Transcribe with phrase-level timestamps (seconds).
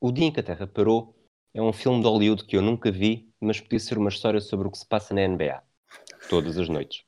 [0.00, 1.12] O Dia em que a Terra Parou
[1.52, 4.68] é um filme de Hollywood que eu nunca vi, mas podia ser uma história sobre
[4.68, 5.60] o que se passa na NBA.
[6.30, 7.02] Todas as noites.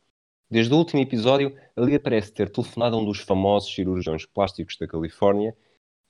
[0.51, 4.77] Desde o último episódio, a Liga parece ter telefonado a um dos famosos cirurgiões plásticos
[4.77, 5.57] da Califórnia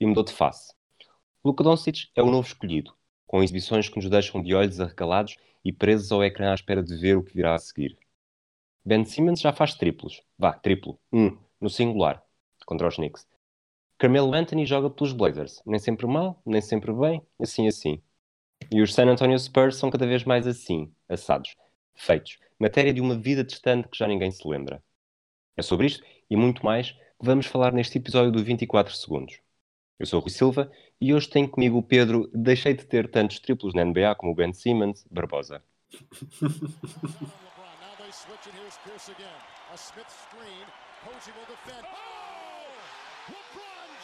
[0.00, 0.72] e mudou de face.
[1.44, 2.94] Luka Doncic é o novo escolhido,
[3.26, 6.96] com exibições que nos deixam de olhos arregalados e presos ao ecrã à espera de
[6.96, 7.98] ver o que virá a seguir.
[8.82, 10.22] Ben Simmons já faz triplos.
[10.38, 10.98] Vá, triplo.
[11.12, 12.24] Um, no singular,
[12.64, 13.28] contra os Knicks.
[14.00, 15.62] Carmelo Anthony joga pelos Blazers.
[15.66, 18.02] Nem sempre mal, nem sempre bem, assim assim.
[18.72, 21.54] E os San Antonio Spurs são cada vez mais assim, assados,
[21.94, 22.38] feitos.
[22.58, 24.82] Matéria de uma vida distante que já ninguém se lembra.
[25.54, 29.38] É sobre isto e muito mais que vamos falar neste episódio do 24 Segundos.
[29.98, 32.30] Eu sou o Rui Silva e hoje tenho comigo o Pedro.
[32.32, 35.62] Deixei de ter tantos triplos na NBA como o Ben Simmons, Barbosa.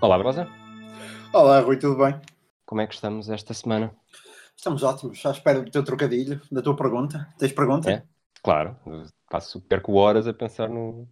[0.00, 0.48] Olá, Barbosa.
[1.32, 2.14] Olá, Rui, tudo bem?
[2.66, 3.92] Como é que estamos esta semana?
[4.56, 7.28] Estamos ótimos, à espera do teu trocadilho, da tua pergunta.
[7.38, 7.90] Tens pergunta?
[7.90, 8.02] É?
[8.42, 8.76] Claro,
[9.30, 11.08] passo, perco horas a pensar no.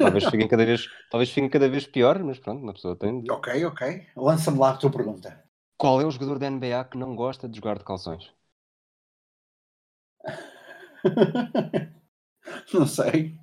[0.00, 3.22] talvez fiquem cada vez, talvez fiquem cada vez pior, mas pronto, uma pessoa tem.
[3.22, 4.06] de- Ok, ok.
[4.16, 5.42] Lança-me lá a tua pergunta.
[5.78, 8.32] Qual é o jogador da NBA que não gosta de jogar de calções?
[12.72, 13.38] Não sei.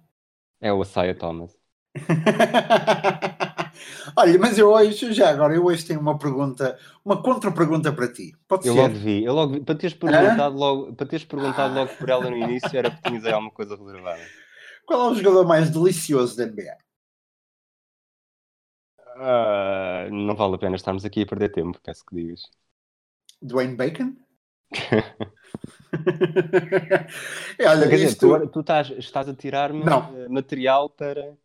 [0.59, 1.57] É o Asaya Thomas.
[4.17, 8.35] Olha, mas eu hoje, já agora, eu hoje tenho uma pergunta, uma contra-pergunta para ti.
[8.47, 8.75] Pode Eu ser?
[8.75, 9.61] logo vi, eu logo vi.
[9.63, 13.23] Para teres perguntado, logo, para teres perguntado logo por ela no início, era porque tinhas
[13.25, 14.29] aí alguma coisa reservada.
[14.87, 16.77] Qual é o jogador mais delicioso da NBA?
[19.17, 22.49] Ah, não vale a pena estarmos aqui a perder tempo, peço que digas.
[23.41, 24.17] Dwayne Bacon?
[27.57, 28.27] É, Olha, dizer, isto...
[28.27, 31.37] tu, tu estás, estás a tirar-me eh, material para,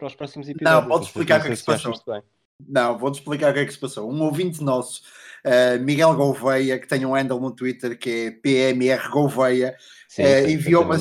[0.00, 0.88] para os próximos episódios.
[0.88, 2.22] podes sei- explicar não o que é que se bem.
[2.68, 4.10] Não, vou-te explicar o que é que se passou.
[4.10, 5.02] Um ouvinte nosso,
[5.44, 9.76] eh, Miguel Gouveia, que tem um handle no Twitter que é PMR Gouveia,
[10.08, 10.96] sim, enviou-me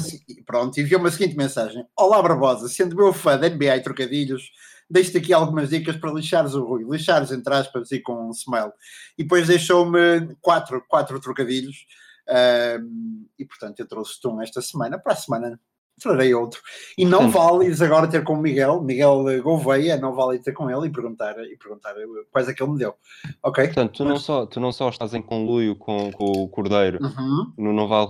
[0.46, 4.52] pronto, enviou-me a seguinte mensagem: Olá Barbosa, sendo meu fã da NBA e trocadilhos,
[4.90, 8.72] deixo-te aqui algumas dicas para lixares o Rui, lixares entre aspas e com um smile.
[9.18, 11.86] E depois deixou-me quatro, quatro trocadilhos,
[12.28, 15.60] ahm, e portanto eu trouxe-te um esta semana, para a semana
[16.00, 16.62] trarei outro.
[16.98, 20.70] E não Portanto- vales agora ter com o Miguel, Miguel Gouveia, não vale ter com
[20.70, 21.94] ele e perguntar, e perguntar
[22.32, 22.96] quais é que ele me deu.
[23.44, 23.66] Ok?
[23.66, 27.54] Portanto, tu não, só, tu não só estás em conluio com, com o Cordeiro Uhum.
[27.58, 28.08] no não vale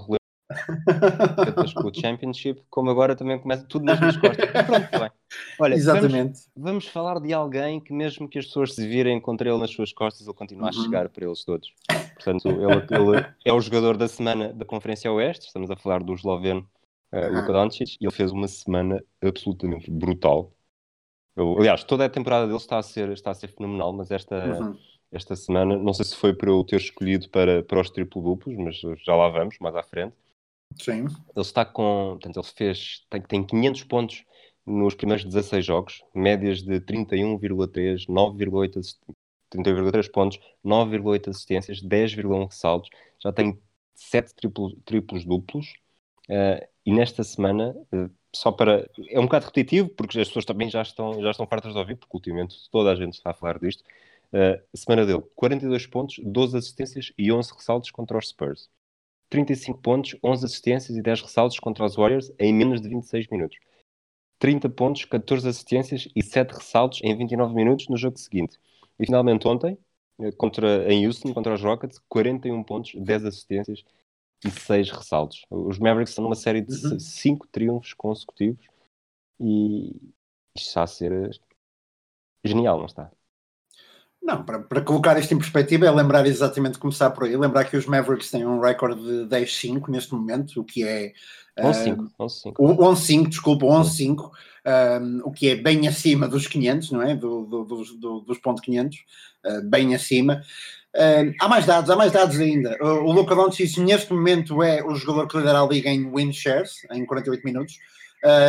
[1.76, 4.50] com o Championship, como agora também começa tudo nas minhas costas.
[4.54, 5.12] Mas Pronto, tá bem.
[5.60, 6.40] Olha, vamos, Exatamente.
[6.56, 9.94] vamos falar de alguém que mesmo que as pessoas se virem contra ele nas suas
[9.94, 10.84] costas, ele continua a Uhum.
[10.84, 11.72] chegar para eles todos.
[12.16, 16.14] Portanto, ele, ele é o jogador da semana da Conferência Oeste, estamos a falar do
[16.14, 16.68] esloveno
[17.12, 17.36] uh, Uhum.
[17.42, 20.52] Luka Doncic, e ele fez uma semana absolutamente brutal.
[21.36, 24.62] Eu- aliás, toda a temporada dele está a ser, está a ser fenomenal, mas esta,
[24.62, 24.78] Uhum.
[25.12, 28.80] esta semana, não sei se foi para eu ter escolhido para, para os triplo-duplos, mas
[29.04, 30.14] já lá vamos, mais à frente.
[30.76, 31.06] Sim.
[31.06, 32.18] Ele está com.
[32.22, 33.06] Portanto, ele fez.
[33.10, 34.24] Tem, tem 500 pontos
[34.66, 39.02] nos primeiros 16 jogos, médias de 31,3, 9,8 assist-
[39.50, 42.90] 31,3 pontos, 9,8 assistências, 10,1 ressaltos.
[43.20, 43.60] Já tem
[43.96, 45.74] 7 triplos, triplos duplos.
[46.30, 48.90] Eh, e nesta semana, eh, só para.
[49.10, 51.96] É um bocado repetitivo, porque as pessoas também já estão, já estão fartas de ouvir,
[51.98, 53.84] porque ultimamente toda a gente está a falar disto.
[54.32, 58.70] A semana dele, 42 pontos, 12 assistências e 11 ressaltos contra os Spurs.
[59.30, 63.58] 35 pontos, 11 assistências e 10 ressaltos contra os Warriors em menos de 26 minutos.
[64.40, 68.58] 30 pontos, 14 assistências e 7 ressaltos em 29 minutos no jogo seguinte.
[69.00, 69.78] E finalmente ontem,
[70.38, 73.84] contra, em Houston, contra os Rockets, 41 pontos, 10 assistências
[74.46, 75.46] e 6 ressaltos.
[75.50, 77.00] Os Mavericks estão numa série de Uhum.
[77.00, 78.66] 5 triunfos consecutivos
[79.40, 79.90] e
[80.56, 81.30] isto está a ser eh,
[82.44, 83.12] genial, não está?
[84.22, 87.78] Não, para, para colocar isto em perspectiva é lembrar exatamente começar por aí, lembrar que
[87.78, 91.14] os Mavericks têm um recorde de 10-5 neste momento, o que é
[91.62, 92.54] 11-5, 11-5.
[92.58, 94.32] o 11-5, desculpa, 11-5,
[95.02, 97.16] um, o que é bem acima dos 500, não é?
[97.16, 98.98] Do, do- dos, do- dos ponto 500,
[99.46, 100.42] uh, bem acima.
[100.96, 102.78] Um, há mais dados, há mais dados ainda.
[102.82, 106.34] O, o Luka Doncic neste momento é o jogador que lidera a liga em win
[106.34, 107.78] shares, em 48 minutos,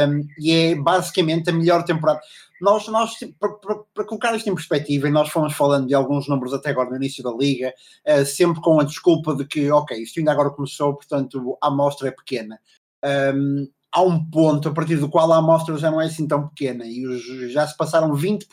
[0.08, 2.20] um, e é basicamente a melhor temporada.
[2.60, 6.26] nós, nós para, para, para, colocar isto em perspectiva, e nós fomos falando de alguns
[6.28, 7.72] números até agora no início da liga,
[8.08, 12.08] uh, sempre com a desculpa de que, ok, isto ainda agora começou, portanto a amostra
[12.08, 12.58] é pequena.
[13.04, 16.48] Um, há um ponto a partir do qual a amostra já não é assim tão
[16.48, 18.46] pequena e os, já se passaram 20%,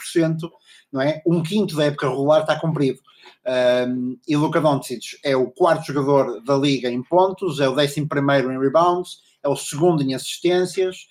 [0.91, 1.21] não é?
[1.25, 2.99] Um quinto da época regular está cumprido.
[3.87, 8.07] Um, e Luka Doncic é o quarto jogador da liga em pontos, é o décimo
[8.07, 11.07] primeiro em rebounds, é o segundo em assistências,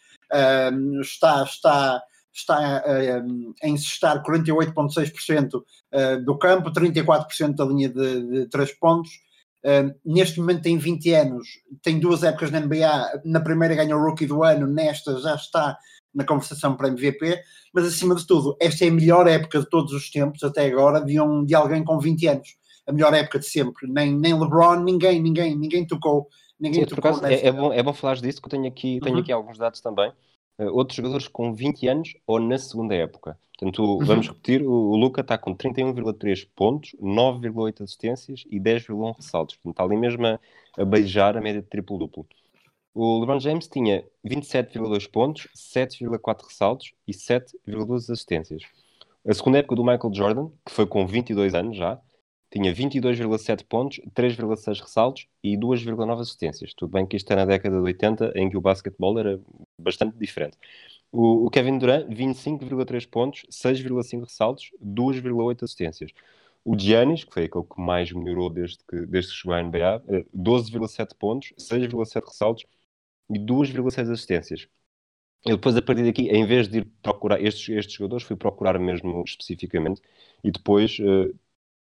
[0.73, 2.83] um, está, está, está
[3.25, 9.11] um, a encestar 48,6% uh, do campo, 34% da linha de, de 3 pontos.
[10.05, 11.49] Neste momento tem 20 anos,
[11.83, 13.23] tem duas épocas na NBA.
[13.25, 15.77] Na primeira ganhou o Rookie do ano, nesta já está
[16.15, 17.41] na conversação para MVP.
[17.73, 21.05] Mas acima de tudo, esta é a melhor época de todos os tempos até agora
[21.05, 22.57] de, um, de alguém com 20 anos.
[22.87, 23.87] A melhor época de sempre.
[23.87, 26.29] Nem, nem LeBron, ninguém, ninguém, ninguém tocou.
[26.59, 28.99] Ninguém Sim, tocou acaso, é, é, bom, é bom falar disso, que eu tenho aqui,
[29.03, 29.21] tenho uhum.
[29.21, 30.11] aqui alguns dados também.
[30.59, 33.39] Uh, outros jogadores com 20 anos ou na segunda época.
[33.59, 34.05] Portanto, uhum.
[34.05, 39.57] vamos repetir, o, o Luca está com 31,3 pontos, 9,8 assistências e 10,1 ressaltos.
[39.57, 40.39] Portanto, está ali mesmo a,
[40.77, 42.27] a beijar a média de triplo-duplo.
[42.95, 48.63] O LeBron James tinha 27,2 pontos, 7,4 ressaltos e 7,2 assistências.
[49.27, 52.01] A segunda época do Michael Jordan, que foi com 22 anos já,
[52.51, 56.73] tinha 22,7 pontos, 3,6 ressaltos e 2,9 assistências.
[56.75, 59.41] Tudo bem que isto é na década de 80, em que o basquetebol era
[59.79, 60.57] bastante diferente.
[61.17, 66.13] O, o Kevin Durant, 25,3 pontos, 6,5 ressaltos, 2,8 assistências.
[66.63, 70.03] O Giannis, que foi aquele que mais melhorou desde que, desde que chegou à NBA,
[70.37, 72.67] 12,7 eh, pontos, 6,7 ressaltos
[73.31, 74.69] e 2,6 assistências.
[75.47, 78.79] Eu depois, a partir daqui, em vez de ir procurar estes, estes jogadores, fui procurar
[78.79, 80.03] mesmo especificamente
[80.45, 81.35] e depois uh,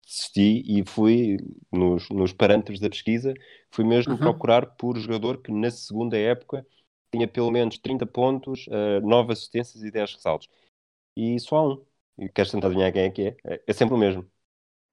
[0.06, 1.38] desisti e fui
[1.72, 3.34] nos, nos parâmetros da pesquisa,
[3.70, 4.20] fui mesmo uhum.
[4.20, 6.66] procurar por jogador que na segunda época
[7.12, 10.50] tinha pelo menos 30 pontos, uh, 9 assistências e 10 ressaltos.
[11.16, 11.86] E só há um.
[12.18, 13.38] E queres tentar adivinhar quem é que é?
[13.44, 14.26] É, é sempre o mesmo.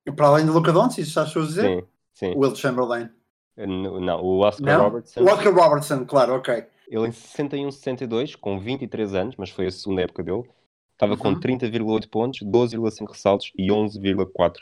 [0.07, 1.81] E para além de Luca Doncic, estás a dizer?
[1.81, 2.35] Sim, sim.
[2.37, 3.11] Will Chamberlain.
[3.57, 4.85] Eh, não, o Oscar não?
[4.85, 5.21] Robertson.
[5.21, 6.65] O Oscar Robertson, claro, ok.
[6.89, 10.45] Ele em 61, 62, com 23 anos, mas foi a segunda época dele,
[10.93, 11.19] estava uhum.
[11.19, 14.57] com 30,8 pontos, 12,5 ressaltos e 11,4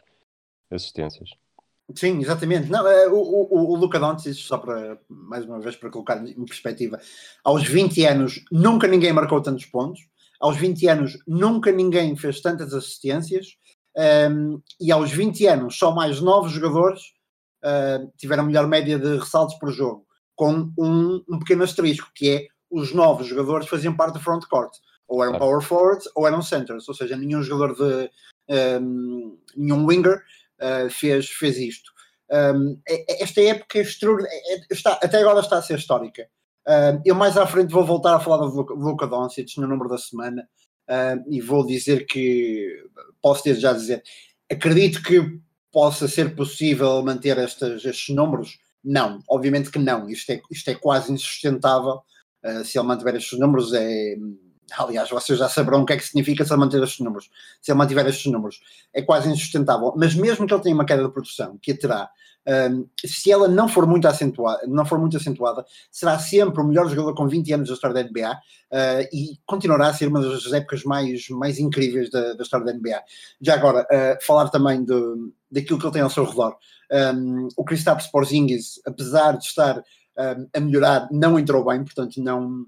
[0.70, 1.30] assistências.
[1.94, 2.68] Sim, exatamente.
[2.68, 6.44] Não, é, o, o, o Luca Doncic, só para, mais uma vez, para colocar em
[6.44, 7.00] perspectiva,
[7.44, 10.00] aos 20 anos nunca ninguém marcou tantos pontos,
[10.40, 13.56] aos 20 anos nunca ninguém fez tantas assistências,
[14.30, 17.00] um, e aos 20 anos só mais 9 jogadores
[17.64, 20.04] uh, tiveram a melhor média de ressaltos por jogo,
[20.34, 24.72] com um, um pequeno asterisco, que é os novos jogadores faziam parte do frontcourt,
[25.08, 28.10] ou eram power forwards ou eram centers, ou seja, nenhum jogador de
[28.80, 30.20] um, nenhum winger
[30.60, 31.90] uh, fez, fez isto.
[32.30, 33.82] Um, esta época é
[34.70, 36.28] está, até agora está a ser histórica.
[36.66, 39.98] Uh, eu mais à frente vou voltar a falar do Luca Doncic no número da
[39.98, 40.48] semana
[40.88, 42.84] uh, e vou dizer que
[43.22, 44.02] posso ter já dizer,
[44.50, 48.58] acredito que possa ser possível manter estes, estes números?
[48.82, 50.08] Não, obviamente que não.
[50.08, 52.00] Isto é, isto é quase insustentável.
[52.44, 54.16] Uh, se ele mantiver estes números, é,
[54.76, 57.30] Aliás, vocês já saberão o que é que significa se ele manter estes números.
[57.62, 58.60] Se ele mantiver estes números,
[58.92, 59.94] é quase insustentável.
[59.96, 62.10] Mas mesmo que ele tenha uma queda de produção, que a terá,
[62.70, 66.88] um, se ela não for muito acentuada, não for muito acentuada, será sempre o melhor
[66.88, 70.52] jogador com 20 anos da história da NBA uh, e continuará a ser uma das
[70.52, 73.02] épocas mais, mais incríveis da, da história da NBA.
[73.40, 74.94] Já agora, uh, falar também de,
[75.50, 76.56] daquilo que ele tem ao seu redor.
[77.14, 82.64] Um, o Kristaps Porzingis, apesar de estar um, a melhorar, não entrou bem, portanto não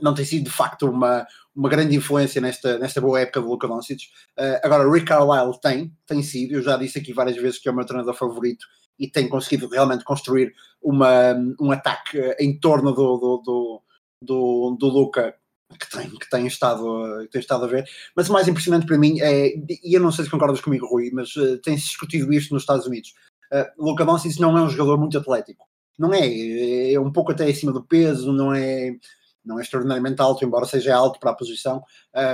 [0.00, 3.68] não tem sido de facto uma, uma grande influência nesta, nesta boa época do Luka
[3.68, 4.02] Doncic.
[4.38, 7.72] Uh, agora, Rick Carlisle tem, tem sido, eu já disse aqui várias vezes que é
[7.72, 8.66] o meu treinador favorito
[8.98, 13.82] e tem conseguido realmente construir uma, um ataque em torno do, do, do,
[14.22, 15.34] do, do Luca
[15.78, 17.84] que tem, que, tem estado, que tem estado a ver.
[18.14, 21.10] Mas o mais impressionante para mim é, e eu não sei se concordas comigo, Rui,
[21.12, 23.14] mas uh, tem-se discutido isto nos Estados Unidos.
[23.52, 25.66] Uh, Luca Doncic não é um jogador muito atlético.
[25.98, 28.96] Não é, é um pouco até acima do peso, não é
[29.44, 31.82] não é extraordinariamente alto, embora seja alto para a posição,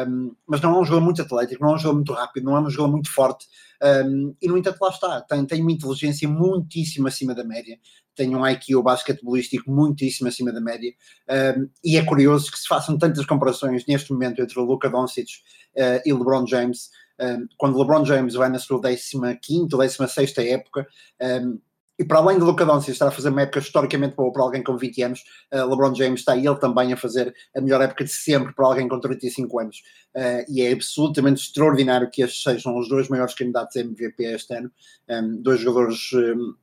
[0.09, 2.57] um, mas não é um jogador muito atlético, não é um jogador muito rápido, não
[2.57, 3.47] é um jogador muito forte,
[3.83, 7.79] um, e no entanto lá está, tem, tem uma inteligência muitíssimo acima da média,
[8.15, 10.93] tem um IQ basquetebolístico muitíssimo acima da média,
[11.59, 15.29] um, e é curioso que se façam tantas comparações neste momento entre o Luka Doncic
[15.77, 16.91] uh, e LeBron James,
[17.59, 20.87] quando LeBron James vai na sua 15ª ou 16ª época,
[22.01, 24.63] e para além de Luca Doncic estar a fazer uma época historicamente boa para alguém
[24.63, 25.21] com 20 anos,
[25.53, 28.89] uh, LeBron James está ele também a fazer a melhor época de sempre para alguém
[28.89, 29.83] com 35 anos.
[30.17, 34.55] Uh, e é absolutamente extraordinário que estes sejam os dois maiores candidatos a MVP este
[34.55, 34.73] ano.
[35.11, 36.55] Um, ehm, dois jogadores um, ehm,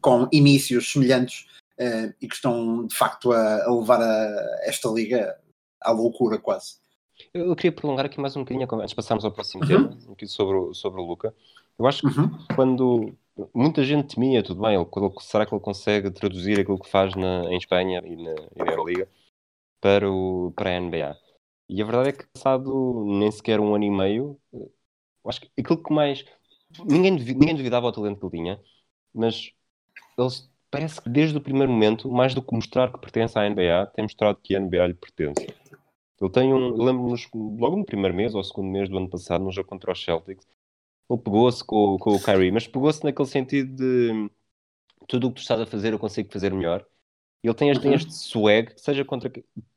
[0.00, 1.46] com inícios semelhantes
[1.78, 5.36] uh, e que estão de facto a, a levar a esta liga
[5.80, 6.78] à loucura quase.
[7.32, 9.68] Eu, eu queria prolongar aqui mais um bocadinho antes de passarmos ao próximo Uhum.
[9.68, 11.32] tema, aqui sobre, sobre o Luca.
[11.78, 12.30] Eu acho que Uhum.
[12.56, 13.14] quando
[13.54, 14.86] muita gente temia, tudo bem, ele,
[15.20, 19.08] será que ele consegue traduzir aquilo que faz na, em Espanha e na, Euroliga
[19.80, 21.16] para, o, para a NBA?
[21.68, 24.70] E a verdade é que passado nem sequer um ano e meio, eu
[25.26, 26.24] acho que aquilo que mais.
[26.84, 28.60] Ninguém, ninguém duvidava o talento que ele tinha,
[29.14, 29.52] mas
[30.18, 30.28] ele
[30.70, 34.02] parece que desde o primeiro momento, mais do que mostrar que pertence à NBA, tem
[34.02, 35.46] mostrado que a NBA lhe pertence.
[36.20, 36.82] Ele tem um.
[36.82, 40.02] Lembro-nos, logo no primeiro mês ou segundo mês do ano passado, no jogo contra os
[40.02, 40.46] Celtics,
[41.10, 44.30] ele pegou-se com, com o Kyrie, mas pegou-se naquele sentido de
[45.08, 46.86] tudo o que tu estás a fazer eu consigo fazer melhor.
[47.42, 47.96] Ele tem este, tem Uhum.
[47.96, 49.30] este swag, seja contra.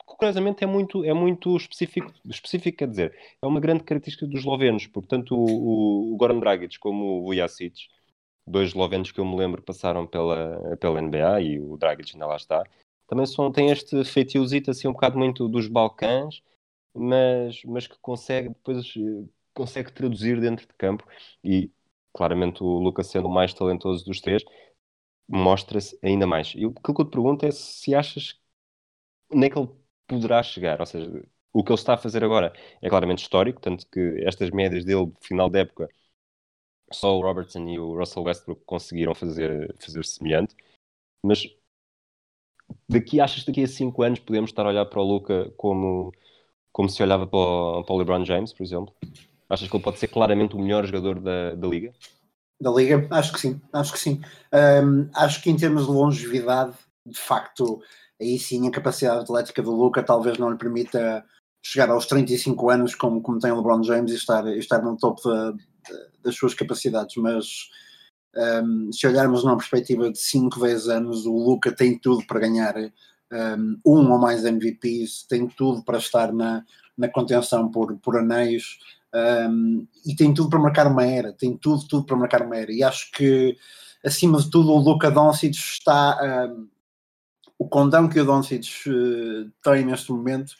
[0.06, 4.88] curiosamente é muito, é muito específico, específico, quer dizer, é uma grande característica dos eslovenos,
[4.88, 7.88] portanto o, o Goran Dragic como o Vujacic,
[8.48, 12.36] dois eslovenos que eu me lembro passaram pela, pela NBA e o Dragic ainda lá
[12.36, 12.64] está,
[13.08, 16.42] também são, têm este feitiozito assim um bocado muito dos Balcãs,
[16.94, 21.06] mas, mas que consegue depois eh, consegue traduzir dentro de campo
[21.44, 21.72] e
[22.14, 24.44] claramente o Lucas sendo o mais talentoso dos três
[25.28, 26.54] mostra-se ainda mais.
[26.56, 28.40] E o que eu te pergunto é se achas
[29.32, 29.70] onde é que ele
[30.08, 31.10] poderá chegar, ou seja,
[31.54, 35.12] o que ele está a fazer agora é claramente histórico, tanto que estas médias dele,
[35.22, 35.90] final de época,
[36.92, 40.56] só o Robertson e o Russell Westbrook conseguiram fazer, fazer semelhante,
[41.24, 41.48] mas
[42.90, 46.12] daqui, achas daqui a 5 anos podemos estar a olhar para o Luca como,
[46.72, 48.94] como se olhava para o, para o LeBron James, por exemplo?
[49.52, 51.92] Achas que ele pode ser claramente o melhor jogador da, da liga?
[52.62, 54.22] Da Liga, acho que sim, acho que sim.
[54.52, 57.82] Ahm, acho que em termos de longevidade, de facto,
[58.22, 61.26] aí sim a capacidade atlética do Luca talvez não lhe permita
[61.66, 65.28] chegar aos 35 anos como, como tem o LeBron James e estar, estar no topo
[65.28, 65.58] da- da-
[66.24, 67.48] das suas capacidades, mas
[68.36, 72.76] ahm, se olharmos numa perspectiva de 5, 10 anos, o Luca tem tudo para ganhar
[73.32, 76.64] ahm, um ou mais MVPs, tem tudo para estar na,
[76.98, 78.78] na contenção por, por anéis,
[79.14, 82.72] um, e tem tudo para marcar uma era, tem tudo, tudo para marcar uma era.
[82.72, 83.58] E acho que,
[84.06, 86.50] acima de tudo, o Luka Doncic está.
[86.50, 86.68] um,
[87.58, 90.54] o condão que o Doncic uh, tem neste momento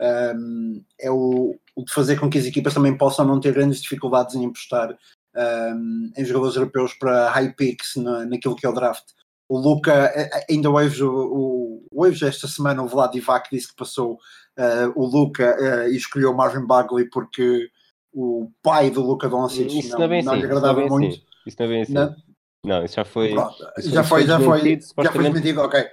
[0.00, 3.82] um, é o, o de fazer com que as equipas também possam não ter grandes
[3.82, 9.04] dificuldades em um, em jogadores europeus para high picks na, naquilo que é o draft.
[9.48, 10.12] O Luca,
[10.50, 15.56] ainda hoje, o, hoje esta semana, o Vlad Divac disse que passou uh, o Luca
[15.60, 17.70] uh, e escolheu o Marvin Bagley porque
[18.16, 21.14] o pai do Luca Doncic Isso não, não não lhe Isso não agradava bem muito.
[21.16, 21.22] assim.
[21.46, 21.92] Isso não é bem assim.
[21.92, 22.16] Não?
[22.64, 23.30] Não, isso já foi.
[23.30, 25.84] Pronto, isso já foi, já foi, desmentido, já foi desmentido, ok.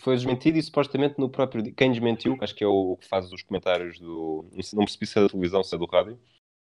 [0.00, 1.62] Foi desmentido e supostamente no próprio.
[1.74, 4.44] Quem desmentiu, que acho que é o que faz os comentários do.
[4.72, 6.18] Não percebi se é da televisão, se é do rádio.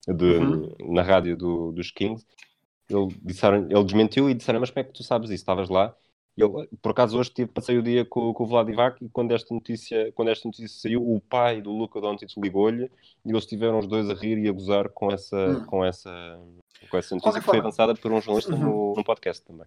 [0.07, 0.75] De, Uhum.
[0.93, 2.27] Na rádio do, dos Kings.
[2.91, 5.37] Ele, disseram, ele desmentiu e disseram: Mas como é que tu sabes isso?
[5.43, 5.95] Estavas lá?
[6.37, 9.55] Eu, por acaso, hoje tive, passei o dia com, com o Vladivac e quando esta,
[9.55, 12.91] notícia, quando esta notícia saiu, o pai do Luca Doncic ligou-lhe
[13.25, 15.65] e eles estiveram os dois a rir e a gozar com essa, Hum.
[15.65, 16.11] com essa,
[16.91, 18.61] com essa notícia que foi avançada por um jornalista Uhum.
[18.61, 19.67] no, num podcast também.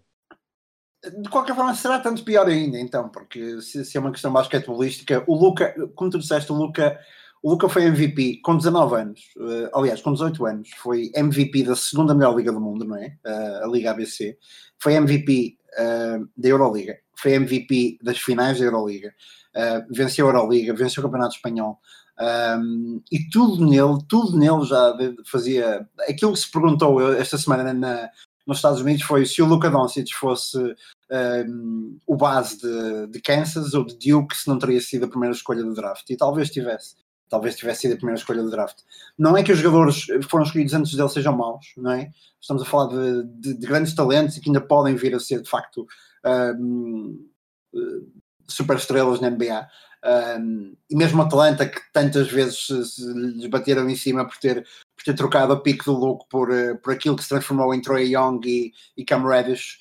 [1.22, 5.24] De qualquer forma, será tanto pior ainda, então, porque se, se é uma questão basquetebolística,
[5.28, 7.00] o Luca, como tu disseste, o Luca,
[7.42, 11.76] o Luca foi MVP com 19 anos, eh, aliás, com 18 anos, foi MVP da
[11.76, 13.18] segunda melhor liga do mundo, não é?
[13.26, 14.38] Eh, a Liga ABC.
[14.78, 15.58] Foi MVP
[16.38, 19.14] da Euroliga, foi MVP das finais da Euroliga,
[19.54, 21.80] eh, venceu a Euroliga, venceu o Campeonato Espanhol.
[22.22, 24.94] Um, e tudo nele, tudo nele já
[25.26, 25.88] fazia.
[26.02, 28.10] Aquilo que se perguntou esta semana na,
[28.46, 30.58] nos Estados Unidos foi se o Luca Doncic fosse
[31.48, 35.34] um, o base de, de Kansas ou de Duke, se não teria sido a primeira
[35.34, 36.10] escolha do draft.
[36.10, 36.96] E talvez tivesse.
[37.30, 38.80] Talvez tivesse sido a primeira escolha do draft.
[39.18, 42.12] Não é que os jogadores que foram escolhidos antes dele sejam maus, não é?
[42.42, 45.42] Estamos a falar de, de- de grandes talentos e que ainda podem vir a ser,
[45.42, 45.86] de facto,
[46.60, 47.28] um,
[48.48, 49.68] super estrelas na NBA.
[50.40, 52.68] Um, e mesmo Atlanta, que tantas vezes
[53.00, 54.64] lhes bateram em cima por ter,
[54.96, 57.82] por ter trocado a pique do Luke por, eh, por aquilo que se transformou em
[57.82, 59.78] Troy Young e, e Cam Reddish,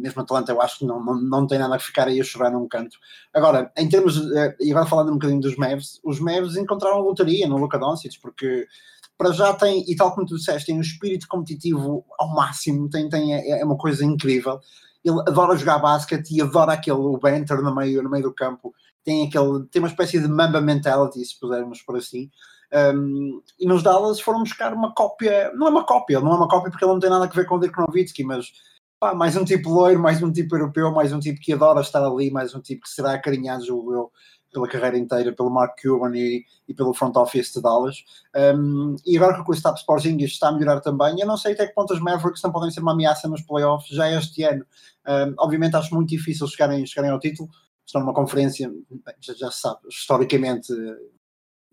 [0.00, 2.50] mesmo Atlanta, eu acho que não, não, não tem nada a ficar aí a chorar
[2.50, 2.98] num canto.
[3.32, 7.46] Agora, em termos, de- e agora falando um bocadinho dos Mavs, os Mavs encontraram lotaria
[7.46, 8.66] no Luka Doncic, porque
[9.16, 13.08] para já tem, e tal como tu disseste, tem um espírito competitivo ao máximo, tem,
[13.08, 14.60] tem, é, é uma coisa incrível.
[15.04, 18.72] Ele adora jogar basquete e adora aquele o banter no meio, no meio do campo.
[19.04, 22.30] Tem, aquele, tem uma espécie de Mamba mentality, se pudermos por assim.
[22.94, 26.48] Um, e nos Dallas foram buscar uma cópia, não é uma cópia, não é uma
[26.48, 28.52] cópia porque ele não tem nada a ver com o Dirk Nowitzki, mas
[28.98, 32.04] pá, mais um tipo loiro, mais um tipo europeu, mais um tipo que adora estar
[32.04, 34.12] ali, mais um tipo que será acarinhado, julgo eu,
[34.52, 37.96] pela carreira inteira, pelo Mark Cuban e, e pelo front office de Dallas.
[38.56, 41.66] Um, e agora que o Staps Porzingis está a melhorar também, eu não sei até
[41.66, 44.64] que ponto os Mavericks não podem ser uma ameaça nos playoffs já este ano.
[45.06, 47.48] Um, obviamente acho muito difícil chegarem, chegarem ao título,
[47.86, 48.70] estão numa conferência,
[49.20, 50.72] já, já se sabe, historicamente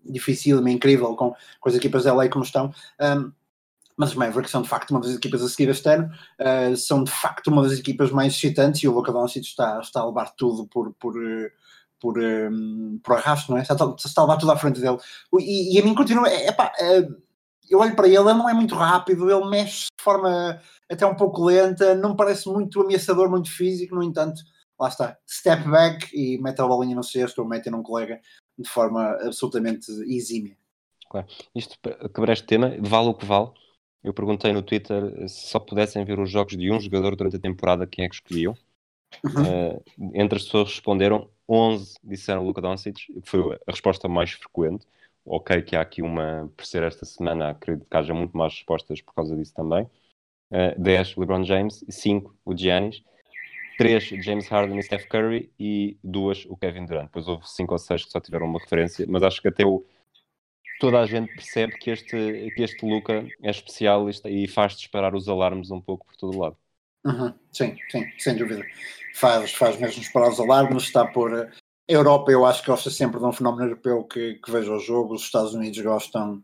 [0.04, 2.72] difícil, incrível com, com as equipas da LA como estão.
[3.00, 3.32] Um,
[3.96, 6.10] mas os Mavericks são de facto uma das equipas a seguir este ano,
[6.40, 10.00] uh, são de facto uma das equipas mais excitantes e o Luka Doncic está, está
[10.00, 11.14] a levar tudo por, por,
[12.00, 13.62] por, um, por arrasto, não é?
[13.62, 14.98] Está, está a levar tudo à frente dele.
[15.40, 17.08] E, e a mim continua, é, pá, é,
[17.68, 20.60] eu olho para ele, ele não é muito rápido, ele mexe de forma
[20.90, 24.40] até um pouco lenta, não parece muito ameaçador, muito físico, no entanto,
[24.78, 28.20] lá está, step back e mete a bolinha no cesto ou mete num colega
[28.58, 30.56] de forma absolutamente exímia.
[31.10, 31.26] Claro.
[31.54, 33.50] Isto, acabar este tema, vale o que vale.
[34.02, 37.40] Eu perguntei no Twitter se só pudessem ver os jogos de um jogador durante a
[37.40, 38.54] temporada, quem é que escolhiam?
[39.24, 39.76] Uhum.
[39.76, 44.86] Uh, entre as pessoas responderam, 11 disseram Luka Doncic, foi a resposta mais frequente.
[45.24, 49.00] Ok, que há aqui uma, por ser esta semana, acredito que haja muito mais respostas
[49.00, 49.84] por causa disso também.
[50.52, 53.02] Uh, 10, LeBron James, 5, o Giannis,
[53.76, 57.06] 3, James Harden e Steph Curry e 2, o Kevin Durant.
[57.06, 59.84] Depois houve 5 ou 6 que só tiveram uma referência, mas acho que até o,
[60.78, 65.28] toda a gente percebe que este, que este Luca é especial e faz disparar os
[65.28, 66.56] alarmes um pouco por todo lado.
[67.04, 68.64] Uhum, sim, sim, sem dúvida.
[69.14, 71.32] Faz, faz mesmo disparar os alarmes, está por.
[71.34, 71.48] A
[71.88, 75.14] Europa, eu acho que gosta sempre de um fenómeno europeu que, que veja o jogo,
[75.14, 76.42] os Estados Unidos gostam,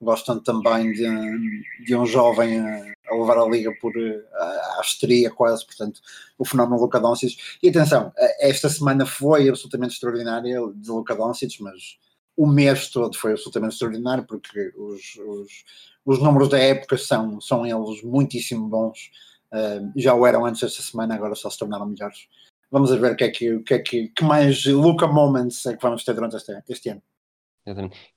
[0.00, 5.30] gostam também de, de um jovem a, a, levar a liga por a, a histeria
[5.30, 6.00] quase, portanto,
[6.38, 7.36] o fenómeno Luca Doncic.
[7.60, 11.98] E atenção, esta semana foi absolutamente extraordinária de Luca Doncic, mas
[12.36, 15.64] o mês todo foi absolutamente extraordinário porque os, os,
[16.04, 19.10] os números da época são, são eles muitíssimo bons.
[19.52, 22.28] Uh, já o eram antes desta semana, agora só se tornaram melhores.
[22.70, 25.82] Vamos ver o que é que, que, é que, que mais Luca Moments é que
[25.82, 27.02] vamos ter durante este, este ano.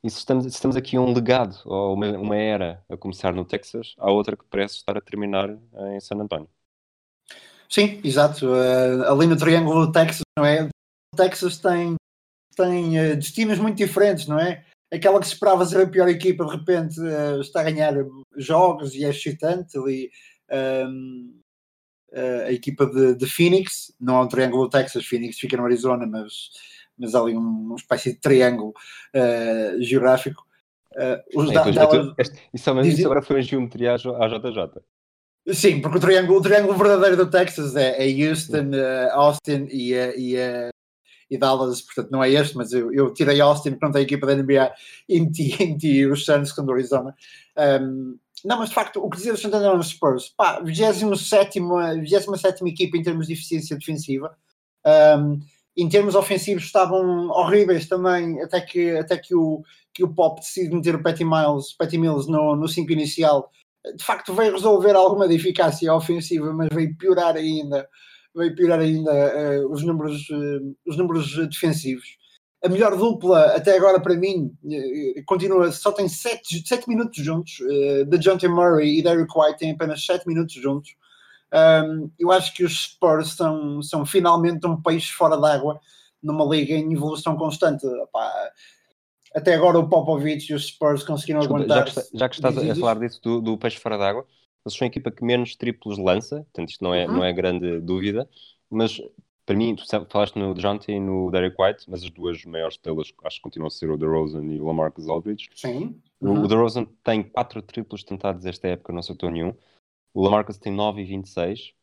[0.04, 3.46] E se estamos, se estamos aqui um legado, ou uma, uma era a começar no
[3.46, 5.50] Texas, há outra que parece estar a terminar
[5.94, 6.50] em San António.
[7.70, 8.48] Sim, exato.
[8.48, 10.64] Uh, ali no Triângulo do Texas, não é?
[10.64, 11.97] O Texas tem
[12.58, 14.66] tem uh, destinos muito diferentes, não é?
[14.92, 17.94] Aquela que se esperava ser a pior equipa, de repente uh, está a ganhar
[18.36, 20.10] jogos e é excitante ali.
[20.52, 21.40] Um,
[22.14, 25.66] uh, a equipa de, de, Phoenix, não é um triângulo do Texas, Phoenix fica no
[25.66, 26.50] Arizona, mas,
[26.98, 28.74] mas ali um, uma espécie de triângulo
[29.80, 30.44] geográfico.
[31.36, 34.82] os é, da, Dallas, este, isso, isso agora foi a geometria à JJ.
[35.54, 38.72] Sim, porque o triângulo, o triângulo verdadeiro do Texas é, é Houston,
[39.14, 40.38] Austin e, e,
[41.30, 44.36] e Dallas, portanto não é este, mas eu, eu tirei Austin, pronto, a equipa da
[44.36, 44.74] NBA
[45.08, 47.16] e meti, meti os Suns com o Arizona.
[47.82, 51.60] Um, não, mas de facto, o que dizer do San Antonio Spurs, pá, 27
[52.68, 54.36] equipa em termos de eficiência defensiva.
[54.86, 55.40] Um,
[55.76, 59.62] em termos ofensivos estavam horríveis também, até que, até que, o,
[59.94, 63.52] que o Pop decide meter o Patty Miles, Patty Mills no 5 inicial.
[63.96, 67.88] De facto, veio resolver alguma de eficácia ofensiva, mas veio piorar ainda
[68.38, 72.18] veio piorar ainda uh, os, números, uh, os números defensivos.
[72.64, 77.60] A melhor dupla até agora para mim uh, continua, só tem 7, minutos juntos.
[77.60, 80.96] Uh, de Jonathan Murray e Derek White têm apenas 7 minutos juntos.
[81.54, 85.80] Um, eu acho que os Spurs são, são finalmente um peixe fora d'água
[86.22, 87.86] numa liga em evolução constante.
[89.34, 91.88] até agora o Popovich e os Spurs conseguiram Desculpa, aguentar.
[91.88, 94.26] Já que, já que estás a falar disso do, do peixe fora d'água,
[94.68, 97.16] eles são a equipa que menos triplos lança, portanto isto não é, uhum.
[97.16, 98.30] não é grande dúvida,
[98.70, 99.02] mas
[99.48, 103.14] para mim, tu falaste no Jonte e no Derek White, mas as duas maiores delas
[103.24, 105.50] acho que continuam a ser o DeRozan e o Lamarcus Aldridge.
[105.56, 106.02] Sim.
[106.20, 106.44] Uhum.
[106.44, 109.56] O DeRozan tem quatro triplos tentados esta época, não acertou nenhum.
[110.14, 111.74] O Lamarcus tem 9 e 26.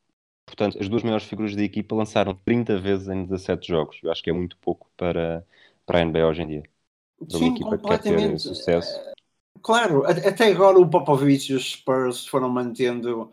[0.45, 3.99] Portanto, as duas maiores figuras da equipa lançaram 30 vezes em 17 jogos.
[4.03, 5.43] Eu acho que é muito pouco para,
[5.87, 6.63] para a NBA hoje em dia.
[7.19, 9.14] Para Sim, uma equipa que quer ter sucesso.
[9.63, 13.31] Claro, até agora o Popovich e os Spurs foram mantendo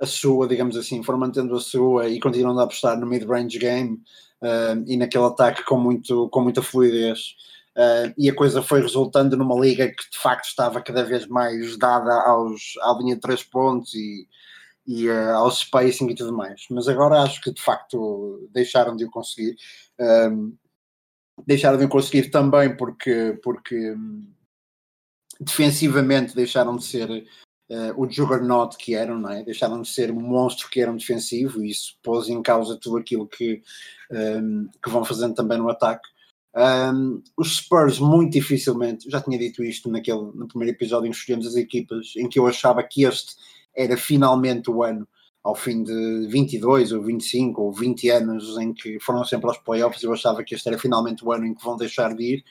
[0.00, 4.02] a sua, digamos assim, foram mantendo a sua e continuando a apostar no mid-range game
[4.42, 7.36] uh, e naquele ataque com, muito, com muita fluidez.
[7.76, 11.76] Uh, e a coisa foi resultando numa liga que de facto estava cada vez mais
[11.76, 14.28] dada aos, à linha de três pontos e,
[14.86, 16.66] e uh, ao spacing e tudo mais.
[16.70, 19.56] Mas agora acho que de facto deixaram de o conseguir.
[21.46, 24.24] deixaram de o conseguir também porque, porque um,
[25.44, 29.42] defensivamente deixaram de ser uh, o juggernaut que eram, não é?
[29.42, 33.26] deixaram de ser o monstro que eram defensivo e isso pôs em causa tudo aquilo
[33.26, 33.62] que,
[34.10, 36.08] um, ehm, que vão fazendo também no ataque.
[36.54, 41.10] Um, ehm, os Spurs muito dificilmente, já tinha dito isto naquele, no primeiro episódio em
[41.10, 43.34] que escolhemos as equipas, em que eu achava que este
[43.76, 45.06] era finalmente o ano
[45.42, 50.02] ao fim de 22 ou 25 ou 20 anos em que foram sempre aos playoffs,
[50.02, 52.44] eu achava que este era finalmente o ano em que vão deixar de ir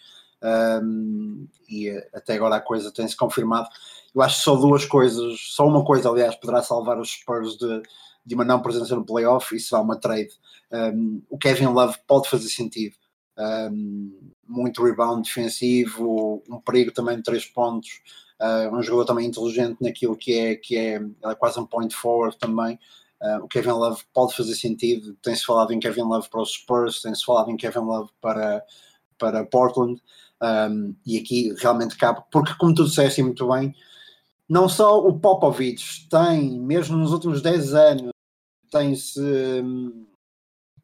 [0.43, 3.69] um, e até agora a coisa tem-se confirmado.
[4.13, 7.82] Eu acho que só duas coisas, só uma coisa, aliás, poderá salvar os Spurs de,
[8.25, 10.32] de uma não presença no playoff e será uma trade.
[10.71, 12.95] Um, o Kevin Love pode fazer sentido.
[13.38, 18.01] um, muito rebound defensivo, um perigo também de três pontos,
[18.39, 22.38] uh, um jogador também inteligente naquilo que é, que é, é quase um point forward
[22.38, 22.77] também.
[23.21, 25.15] Uh, o Kevin Love pode fazer sentido.
[25.21, 28.63] Tem-se falado em Kevin Love para os Spurs, tem-se falado em Kevin Love para,
[29.17, 30.01] para Portland,
[30.43, 33.73] um, e aqui realmente cabe, porque como tu disseste muito bem,
[34.49, 38.12] não só o Popovich tem, mesmo nos últimos 10 anos,
[38.69, 40.06] tem-se um,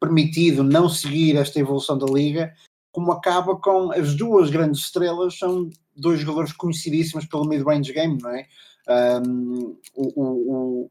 [0.00, 2.54] permitido não seguir esta evolução da liga,
[2.90, 8.30] como acaba com as duas grandes estrelas, são dois jogadores conhecidíssimos pelo mid-range game, não
[8.30, 8.46] é?
[8.88, 10.90] Um, o, o,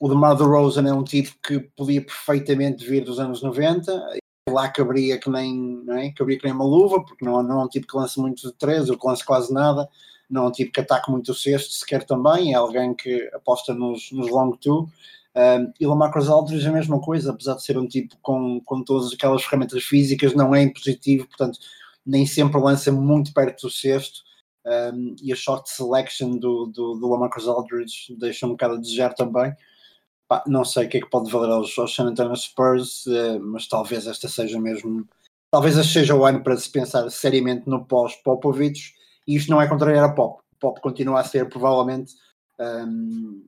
[0.00, 4.19] o DeMar DeRozan é um tipo que podia perfeitamente vir dos anos 90,
[4.50, 6.12] lá cabria que nem, não é?
[6.12, 8.52] cabria que nem uma luva, porque não, não é um tipo que lança muito de
[8.54, 9.88] três, ou que lança quase nada,
[10.28, 13.74] não é um tipo que ataca muito o sexto, sequer também, é alguém que aposta
[13.74, 14.88] nos, nos long two.
[15.34, 18.82] Um, e Lamarcus Aldridge é a mesma coisa, apesar de ser um tipo com, com
[18.82, 21.58] todas aquelas ferramentas físicas, não é impositivo, portanto,
[22.04, 24.22] nem sempre lança muito perto do sexto.
[24.66, 29.14] Um, e a shot selection do, do, do Lamarcus Aldridge deixa um bocado a desejar
[29.14, 29.54] também.
[30.30, 33.40] Pá, não sei o que é que pode valer aos, aos San Antonio Spurs, uh,
[33.40, 35.04] mas talvez esta seja mesmo.
[35.50, 38.94] Talvez este seja o ano para se pensar seriamente no pós-Popovich,
[39.26, 40.40] e isto não é contrariar a Pop.
[40.60, 42.14] Pop continua a ser provavelmente
[42.60, 43.44] um,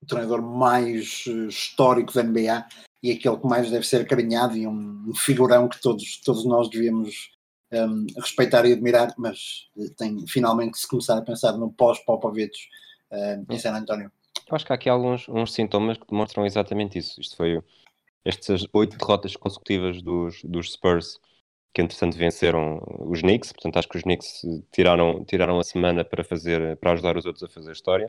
[0.00, 2.66] o treinador mais eh, histórico da NBA
[3.02, 6.70] e aquele que mais deve ser acarinhado e um, um figurão que todos, todos nós
[6.70, 7.32] devíamos
[7.72, 12.68] um, respeitar e admirar, mas eh, tem finalmente que se começar a pensar no pós-Popovich
[13.10, 14.12] um, em San Antonio.
[14.50, 17.20] Eu acho que há aqui alguns uns sintomas que demonstram exatamente isso.
[17.20, 17.62] Isto foi
[18.24, 21.20] estas oito derrotas consecutivas dos, dos Spurs,
[21.72, 23.52] que entretanto venceram os Knicks.
[23.52, 27.44] Portanto, acho que os Knicks tiraram, tiraram a semana para, fazer, para ajudar os outros
[27.44, 28.08] a fazer história.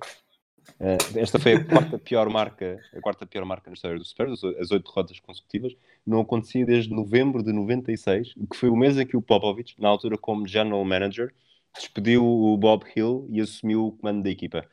[0.79, 4.43] Uh, esta foi a quarta pior marca, a quarta pior marca na história dos Spurs,
[4.59, 5.75] as oito derrotas consecutivas.
[6.05, 9.89] Não acontecia desde novembro de 96, que foi o mês em que o Popovich, na
[9.89, 11.31] altura como general manager,
[11.75, 14.67] despediu o Bob Hill e assumiu o comando da equipa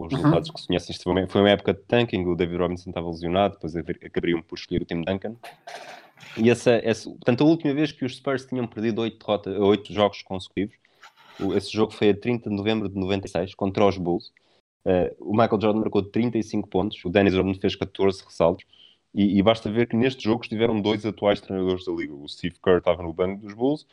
[0.00, 0.18] com os uhum.
[0.18, 0.96] resultados que se conhecem.
[0.96, 4.58] Foi uma, foi uma época de tanking, o David Robinson estava lesionado, depois acabariam por
[4.58, 5.36] escolher o Tim Duncan.
[6.38, 9.92] E essa, essa, portanto, a última vez que os Spurs tinham perdido oito, derrotas, oito
[9.92, 10.74] jogos consecutivos,
[11.54, 14.32] esse jogo foi a 30 de novembro de 96, contra os Bulls.
[14.86, 18.64] Uh, o Michael Jordan marcou 35 pontos, o Dennis Rodman fez 14 ressaltos,
[19.12, 22.14] e, e, basta ver que neste jogo estiveram dois atuais treinadores da liga.
[22.14, 23.84] O Steve Kerr estava no banco dos Bulls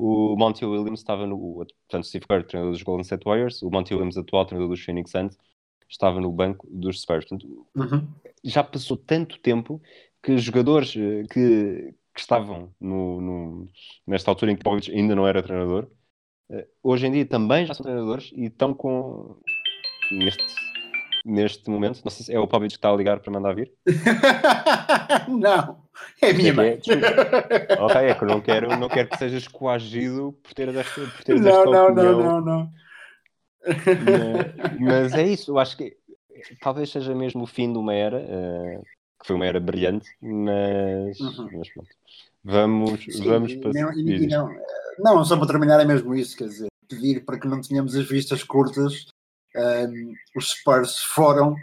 [0.00, 1.38] o Monty Williams estava no.
[1.88, 5.10] Portanto, Steve Kerr, treinador dos Golden State Warriors, o Monty Williams, atual treinador dos Phoenix
[5.10, 5.36] Suns,
[5.88, 7.26] estava no banco dos Spurs.
[7.26, 8.08] Portanto, uhum.
[8.42, 9.80] já passou tanto tempo
[10.22, 13.68] que jogadores eh, que, que estavam no, no,
[14.06, 15.86] nesta altura em que Popovich ainda não era treinador,
[16.50, 19.38] eh, hoje em dia também já são treinadores e estão com.
[20.10, 20.44] Neste,
[21.24, 23.70] neste momento, não sei se é o Popovich que está a ligar para mandar vir.
[25.28, 25.89] não.
[26.22, 26.78] É a minha mãe.
[26.88, 31.00] É, ok, é que eu não quero, não quero que sejas coagido por ter esta,
[31.00, 32.12] por teres não, esta não, opinião.
[32.12, 32.72] Não, não, não,
[33.60, 35.96] mas, mas, é isso, eu acho que
[36.60, 38.82] talvez seja mesmo o fim de uma era, uh,
[39.20, 41.48] que foi uma era brilhante, mas, uhum.
[41.52, 41.90] mas pronto.
[42.42, 43.94] Vamos, Sim, vamos passar.
[43.94, 44.48] Não,
[44.98, 47.94] não, não, só para terminar é mesmo isso, quer dizer, pedir para que não tenhamos
[47.94, 49.06] as vistas curtas.
[49.54, 51.54] Um, ehm, os Spurs foram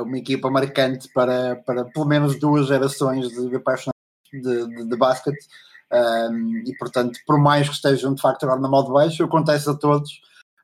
[0.00, 3.92] uma equipa marcante para, para pelo menos duas gerações de apaixonados
[4.32, 5.46] de, de, de basquete.
[5.92, 9.68] Um, e portanto, por mais que estejam de facto agora na mal de baixo, acontece
[9.68, 10.10] a todos,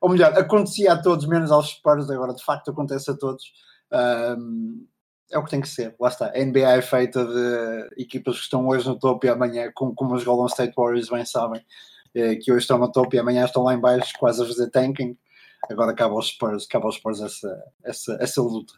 [0.01, 3.43] ou melhor, acontecia a todos, menos aos Spurs, agora de facto acontece a todos.
[3.91, 4.87] Um,
[5.31, 6.27] é o que tem que ser, lá está.
[6.27, 10.15] A NBA é feita de equipas que estão hoje no topo e amanhã, como, como
[10.15, 11.63] os Golden State Warriors bem sabem,
[12.15, 14.71] é, que hoje estão no topo e amanhã estão lá em baixo, quase a fazer
[14.71, 15.15] tanking.
[15.69, 18.73] Agora acaba os Spurs, acaba os Spurs essa, essa, essa luta.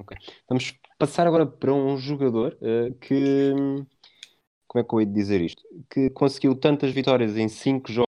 [0.00, 0.16] Okay.
[0.48, 3.52] Vamos passar agora para um jogador uh, que.
[4.66, 5.62] Como é que eu ia dizer isto?
[5.88, 8.06] Que conseguiu tantas vitórias em 5 jogos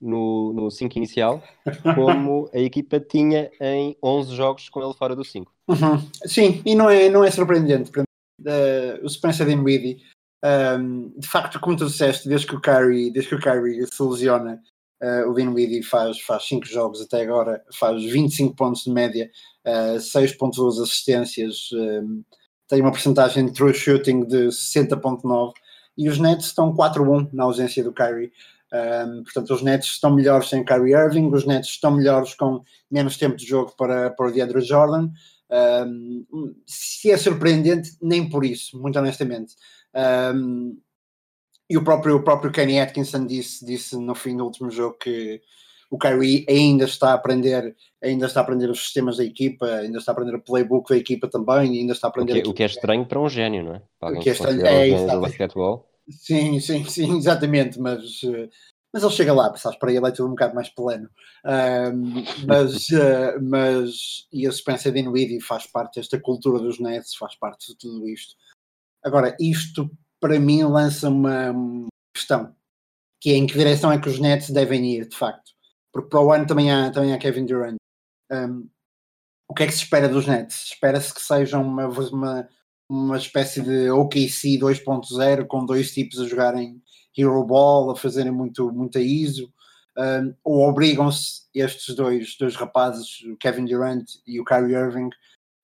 [0.00, 1.42] no, no 5 inicial,
[1.94, 5.52] como a equipa tinha em 11 jogos com ele fora do 5.
[5.68, 6.10] Uhum.
[6.26, 7.90] Sim, e não é, não é surpreendente.
[7.98, 10.02] Uh, o Spencer Dinwiddie,
[10.42, 13.86] um, ehm, de facto, como tu disseste, desde que o Kyrie, desde que o Kyrie
[13.86, 14.60] se lesiona,
[15.02, 19.28] Uh, o Dinwiddie faz 5 jogos até agora, faz 25 pontos de média,
[19.66, 22.36] uh, eh, 6.2 assistências, um, eh,
[22.68, 25.52] tem uma porcentagem de true shooting de 60.9
[25.96, 28.32] e os Nets estão 4-1 na ausência do Kyrie.
[28.72, 33.18] Um, portanto, os Nets estão melhores sem Kyrie Irving, os Nets estão melhores com menos
[33.18, 35.10] tempo de jogo para, para o DeAndre Jordan.
[35.50, 36.24] Um,
[36.66, 39.54] se é surpreendente, nem por isso, muito honestamente.
[40.34, 40.78] Um,
[41.68, 45.42] e o próprio, o próprio Kenny Atkinson disse, disse no fim do último jogo que
[45.92, 49.98] o Kyrie ainda está a aprender, ainda está a aprender os sistemas da equipa, ainda
[49.98, 52.32] está a aprender o playbook da equipa também, ainda está a aprender.
[52.32, 53.82] O que, é, o que é estranho para um gênio, não é?
[54.00, 55.86] Para o que é estranho é, um do basquetebol.
[56.08, 58.22] Sim, sim, sim, exatamente, mas,
[58.90, 61.10] mas ele chega lá, sabes, para ele é tudo um bocado mais pleno.
[61.44, 67.36] Ahm, mas, eh, mas e a Spencer Dinwiddie faz parte desta cultura dos Nets, faz
[67.36, 68.34] parte de tudo isto.
[69.04, 71.52] Agora, isto para mim lança uma
[72.14, 72.56] questão,
[73.20, 75.51] que é em que direção é que os Nets devem ir, de facto.
[75.92, 77.76] Porque para o ano também há, também há Kevin Durant.
[78.30, 78.68] Ahm,
[79.48, 80.72] o que é que se espera dos Nets?
[80.72, 82.48] Espera-se que sejam uma, uma,
[82.88, 86.82] uma espécie de OKC 2.0 com dois tipos a jogarem
[87.16, 89.52] Hero Ball, a fazerem muito, muita ISO,
[89.96, 95.10] um, ou obrigam-se estes dois, dois rapazes, o Kevin Durant e o Kyrie Irving,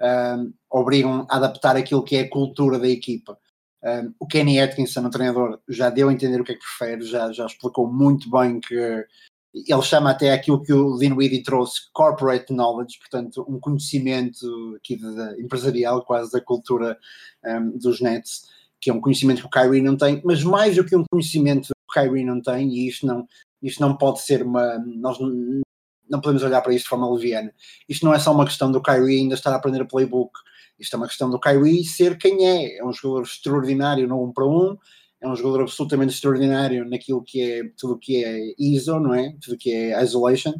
[0.01, 3.38] um, obrigam a adaptar aquilo que é a cultura da equipa.
[3.83, 7.03] Um, o Kenny Atkinson, o treinador, já deu a entender o que é que prefere,
[7.05, 9.07] já, já explicou muito bem que
[9.55, 15.15] ele chama até aquilo que o Dinwiddie trouxe corporate knowledge, portanto, um conhecimento aqui de,
[15.15, 16.99] de, empresarial, quase da cultura
[17.45, 18.43] um, dos Nets,
[18.81, 21.69] que é um conhecimento que o Kyrie não tem, mas mais do que um conhecimento
[21.69, 23.27] que o Kyrie não tem, e isto não,
[23.63, 24.79] isto não pode ser uma.
[24.79, 27.53] Nós não, podemos olhar para isto de forma leviana.
[27.89, 30.33] Isto não é só uma questão do Kyrie ainda estar a aprender a playbook.
[30.79, 32.79] Isto é uma questão do Kyrie ser quem é.
[32.79, 34.77] É um jogador extraordinário no 1 para 1,
[35.20, 39.35] é um jogador absolutamente extraordinário naquilo que é tudo que é ISO, não é?
[39.40, 40.54] Tudo que é isolation.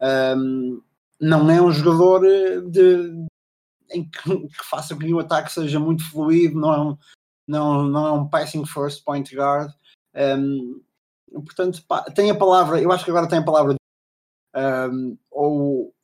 [0.00, 0.80] Um,
[1.20, 2.20] não é um jogador
[2.70, 3.26] de,
[3.90, 6.98] em que, que, faça que o ataque seja muito fluido, não é um,
[7.46, 9.72] não, não é um passing first point guard.
[10.14, 10.80] Um,
[11.32, 13.74] portanto, pá, tem a palavra, eu acho que agora tem a palavra
[14.56, 15.94] um, ou,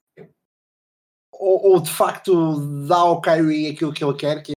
[1.33, 4.55] ou, ou, de facto dá ao Kyrie aquilo que ele quer, que é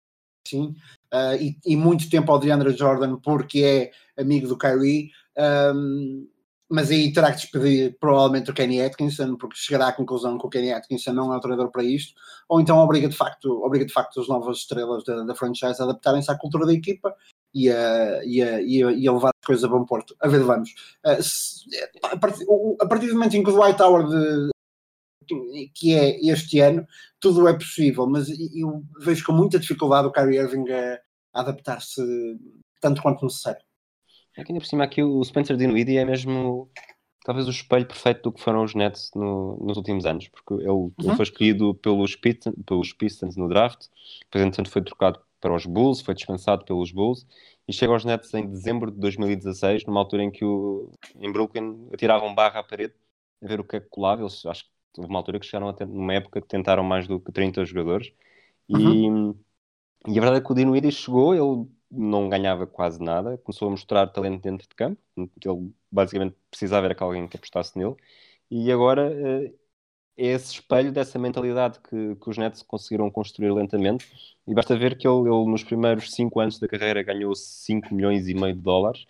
[0.46, 0.74] assim,
[1.12, 3.62] uh, e, e, muito tempo ao DeAndre Jordan porque
[4.16, 5.10] é amigo do Kyrie,
[5.74, 6.26] um,
[6.68, 10.48] mas aí terá que despedir provavelmente o Kenny Atkinson, porque chegará à conclusão que o
[10.48, 12.14] Kenny Atkinson não é o treinador para isto,
[12.48, 15.84] ou então obriga de facto, obriga de facto as novas estrelas da, da franchise a
[15.84, 17.14] adaptarem-se à cultura da equipa
[17.54, 20.16] e a, e a, e a, e a levar as coisas a bom porto.
[20.18, 20.74] A ver, vamos.
[21.20, 21.66] Se,
[22.04, 22.46] a, partir,
[22.80, 24.50] a, partir, do momento em que o Dwight Howard
[25.74, 26.86] que é este ano,
[27.20, 31.00] tudo é possível, mas eu vejo com muita dificuldade o Kyrie Irving a,
[31.34, 32.02] a adaptar-se
[32.80, 33.62] tanto quanto necessário.
[34.36, 36.70] Aqui ainda por cima aqui o Spencer Dinwiddie é mesmo
[37.24, 40.70] talvez o espelho perfeito do que foram os Nets no, nos últimos anos, porque ele,
[40.70, 40.92] uhum.
[40.98, 43.86] ele foi escolhido pelos, Pistons, pelos Pistons no draft,
[44.24, 47.26] depois entretanto foi trocado para os Bulls, foi dispensado pelos Bulls
[47.66, 51.88] e chega aos Nets em dezembro de 2016, numa altura em que o, em Brooklyn
[51.92, 52.94] atiravam barra à parede
[53.42, 54.22] a ver o que é que colava.
[54.22, 57.06] Eles, acho que houve uma altura que chegaram a ter, numa época que tentaram mais
[57.06, 58.12] do que 30 jogadores.
[58.68, 59.34] Uhum.
[60.06, 63.68] E, e a verdade é que o Dinwiddie chegou, ele não ganhava quase nada, começou
[63.68, 67.94] a mostrar talento dentro de campo, ele basicamente precisava era que alguém que apostasse nele,
[68.50, 69.52] e agora eh,
[70.16, 74.06] é esse espelho dessa mentalidade que, que os Nets conseguiram construir lentamente,
[74.46, 78.26] e basta ver que ele, ele nos primeiros 5 anos da carreira ganhou 5 milhões
[78.28, 79.06] e meio de dólares,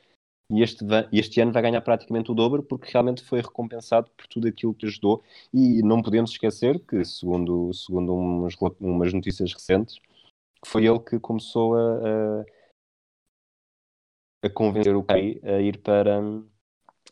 [0.50, 4.48] e este, este ano vai ganhar praticamente o dobro porque realmente foi recompensado por tudo
[4.48, 5.22] aquilo que ajudou.
[5.52, 9.98] E não podemos esquecer que, segundo, segundo umas, umas notícias recentes,
[10.64, 12.44] foi ele que começou a, a
[14.42, 16.22] a convencer o pai a ir para, a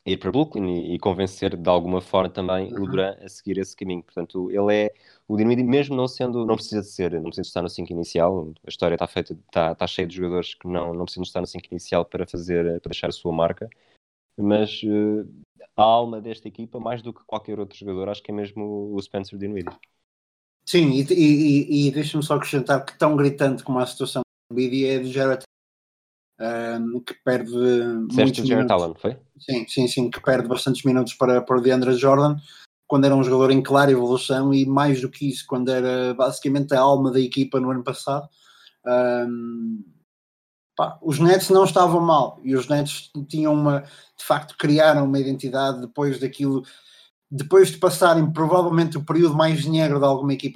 [0.05, 2.83] ir para Brooklyn e, e, convencer de alguma forma também uhum.
[2.83, 4.03] o Duran a seguir esse caminho.
[4.03, 4.95] Portanto, ele é
[5.29, 7.93] o Dinwiddie, mesmo não sendo, não precisa de ser, não precisa de estar no 5
[7.93, 8.53] inicial.
[8.67, 11.47] A história está feita, está, está cheia de jogadores que não, não precisam estar no
[11.47, 13.69] 5 inicial para fazer, para deixar a sua marca.
[14.37, 15.29] Mas uh,
[15.77, 19.03] a alma desta equipa, mais do que qualquer outro jogador, acho que é mesmo o
[19.03, 19.77] Spencer Dinwiddie.
[20.65, 24.87] Sim, e, e, e deixa-me só acrescentar que tão gritante como a situação do Dinwiddie
[24.87, 25.43] é de Jared
[26.41, 27.53] um, que perde
[28.09, 29.19] Disseste Jared Allen, foi?
[29.39, 32.37] Sim, sim, sim, que perde bastantes minutos para, para o DeAndre Jordan,
[32.87, 36.75] quando era um jogador em clara evolução e mais do que isso, quando era basicamente
[36.75, 38.27] a alma da equipa no ano passado.
[38.87, 39.85] Um,
[40.75, 45.19] pá, os Nets não estavam mal e os Nets tinham uma, de facto, criaram uma
[45.19, 46.63] identidade depois daquilo,
[47.31, 50.55] depois de passarem provavelmente o período mais negro de alguma equipa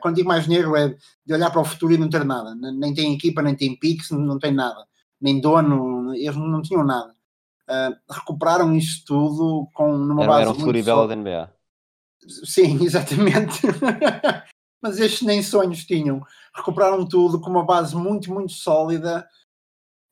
[0.00, 2.54] quando digo mais negro é de olhar para o futuro e não ter nada.
[2.54, 4.86] Nem tem equipa, nem tem piques, não tem nada
[5.20, 7.14] nem dono, eles não tinham nada.
[7.68, 10.42] Uh, recuperaram isto tudo com numa era, base.
[10.42, 11.52] Era um Floribela da NBA.
[12.44, 13.60] Sim, exatamente.
[14.80, 16.22] Mas estes nem sonhos tinham.
[16.54, 19.26] Recuperaram tudo com uma base muito, muito sólida.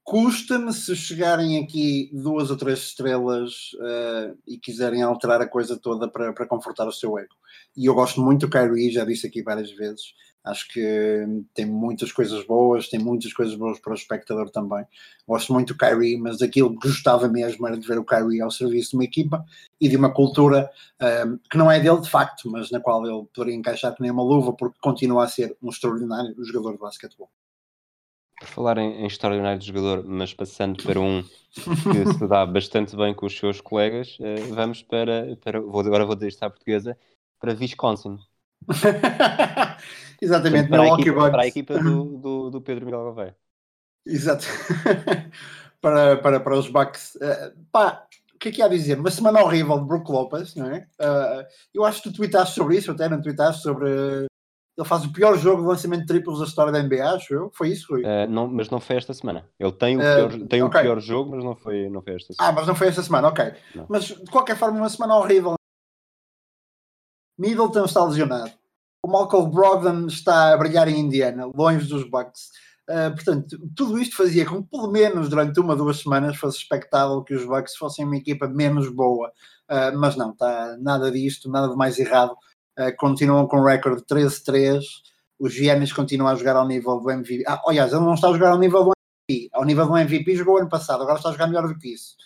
[0.02, 6.08] Custa-me se chegarem aqui duas ou três estrelas uh, e quiserem alterar a coisa toda
[6.08, 7.34] para, para confortar o seu ego.
[7.76, 10.12] E eu gosto muito do Kyrie, já disse aqui várias vezes.
[10.44, 14.84] Acho que tem muitas coisas boas, tem muitas coisas boas para o espectador também.
[15.26, 18.50] Gosto muito do Kyrie, mas aquilo que gostava mesmo era de ver o Kyrie ao
[18.50, 19.42] serviço de uma equipa
[19.80, 20.70] e de uma cultura
[21.26, 24.10] um, que não é dele de facto, mas na qual ele poderia encaixar que nem
[24.10, 27.30] uma luva, porque continua a ser um extraordinário jogador de basquetebol.
[28.38, 33.14] Por falar em, em extraordinário jogador, mas passando para um que se dá bastante bem
[33.14, 36.98] com os seus colegas, eh, vamos para, para vou, agora vou dizer isto à portuguesa,
[37.40, 38.18] para Wisconsin.
[40.20, 43.36] Exatamente, para, a equipa, para a equipa do, do, do Pedro Miguel Gouveia.
[44.06, 44.44] Exato.
[45.80, 47.16] para, para, para os Bucks.
[47.20, 48.98] Eh, pá, o que é que há a dizer?
[48.98, 50.86] Uma semana horrível de Brook Lopez, não é?
[50.98, 53.90] Eh, eu acho que tu tweetaste sobre isso, até não tweetaste sobre.
[53.90, 54.26] eh,
[54.76, 57.50] ele faz o pior jogo de lançamento de triplos da história da NBA, acho eu.
[57.54, 58.02] Foi isso, Rui?
[58.04, 59.48] Eh, não, mas não foi esta semana.
[59.58, 60.80] Ele tem o pior, tem ok.
[60.80, 62.52] o pior jogo, mas não foi, não foi esta Ah, semana.
[62.58, 63.54] mas não foi esta semana, ok.
[63.74, 63.86] Não.
[63.88, 65.54] Mas de qualquer forma, uma semana horrível.
[67.38, 68.50] Middleton está lesionado.
[69.04, 72.48] O Malcolm Brogdon está a brilhar em Indiana, longe dos Bucks.
[72.88, 77.22] Ah, portanto, tudo isto fazia com que, pelo menos durante uma, duas semanas, fosse expectável
[77.22, 79.30] que os Bucks fossem uma equipa menos boa.
[79.68, 82.34] Ah, mas não, está nada disto, nada de mais errado.
[82.78, 84.82] Ah, continuam com um recorde de 13-3.
[85.38, 87.44] Os Giannis continuam a jogar ao nível do MVP.
[87.46, 88.92] Ah, aliás, ele não está a jogar ao nível do
[89.28, 89.50] MVP.
[89.52, 92.16] Ao nível do MVP jogou ano passado, agora está a jogar melhor do que isso.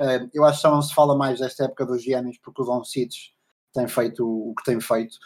[0.00, 2.64] Uh, eu acho que só não se fala mais desta época dos Giannis porque o
[2.64, 3.32] Don Cites
[3.72, 5.16] tem feito o que tem feito.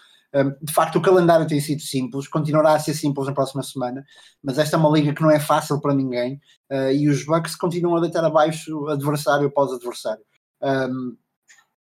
[0.62, 4.04] De facto, o calendário tem sido simples, continuará a ser simples na próxima semana,
[4.42, 7.56] mas esta é uma liga que não é fácil para ninguém uh, e os Bucks
[7.56, 10.22] continuam a deitar abaixo adversário após adversário.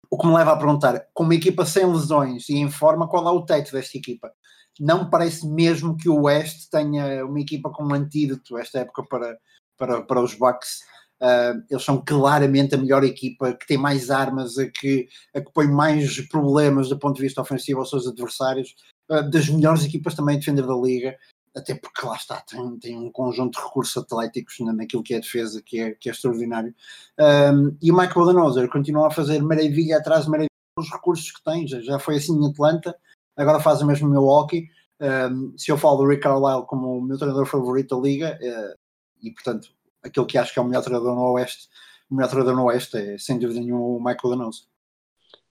[0.09, 3.27] O que me leva a perguntar, com uma equipa sem lesões e em forma, qual
[3.27, 4.31] é o teto desta equipa?
[4.79, 9.03] Não me parece mesmo que o West tenha uma equipa com um antídoto esta época
[9.09, 9.37] para,
[9.77, 10.79] para, para os Bucks.
[11.23, 15.53] Uh, eles são claramente a melhor equipa, que tem mais armas, a que, a que
[15.53, 18.75] põe mais problemas do ponto de vista ofensivo aos seus adversários,
[19.09, 21.15] uh, das melhores equipas também a defender da liga,
[21.55, 25.19] até porque lá está, tem, tem um conjunto de recursos atléticos na, naquilo que é
[25.21, 26.75] defesa, que é, que é extraordinário.
[27.17, 31.43] Um, e o Mike Budenholzer continua a fazer maravilha atrás de maravilha os recursos que
[31.43, 32.93] tem, já, já foi assim em Atlanta,
[33.37, 34.67] agora faz o mesmo em Milwaukee.
[34.99, 38.75] Um, se eu falo do Rick Carlisle como o meu treinador favorito da liga, uh,
[39.21, 39.69] e portanto
[40.03, 41.67] aquele que acho que é o melhor treinador no Oeste,
[42.09, 44.67] o melhor treinador no Oeste é sem dúvida nenhuma o Michael Danoso.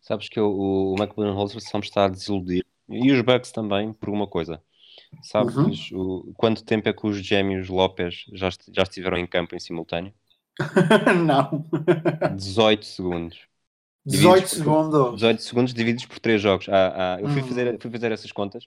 [0.00, 2.64] Sabes que o, o Michael Budenholzer só me está a desiludir.
[2.88, 4.60] E os Bucks também, por uma coisa.
[5.22, 5.72] Sabes Uhum.
[5.92, 10.12] o, quanto tempo é que os gêmeos Lopes já, já estiveram em campo em simultâneo?
[11.24, 11.64] não.
[12.36, 13.38] 18 segundos.
[14.04, 15.14] 18 Divididos por- segundos.
[15.14, 16.68] 18 segundos divididos por 3 jogos.
[16.68, 17.46] Há- há- eu fui Hum.
[17.48, 18.66] fazer, fui fazer essas contas.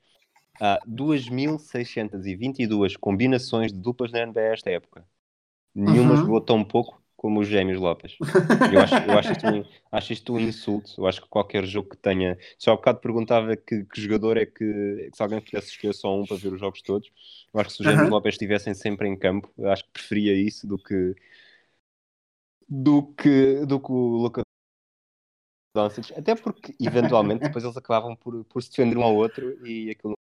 [0.59, 5.05] Há 2.622 combinações de duplas na NBA esta época.
[5.75, 6.17] Nenhuma Uhum.
[6.17, 8.21] jogou tão pouco como os gêmeos Lopes.
[8.69, 10.93] Eu acho, eu acho, isto, um, acho isto um insulto.
[10.97, 12.37] Eu acho que qualquer jogo que tenha.
[12.57, 16.25] Só há bocado perguntava que, que jogador é que, se alguém pudesse escolher só um
[16.25, 17.11] para ver os jogos todos.
[17.53, 18.09] Eu acho que se os gêmeos Uhum.
[18.09, 21.15] Lopes estivessem sempre em campo, eu acho que preferia isso do que
[22.69, 24.41] do que, do que o Luca
[25.75, 26.11] Doncic.
[26.17, 30.13] Até porque, eventualmente, depois eles acabavam por, por se defender um ao outro e aquilo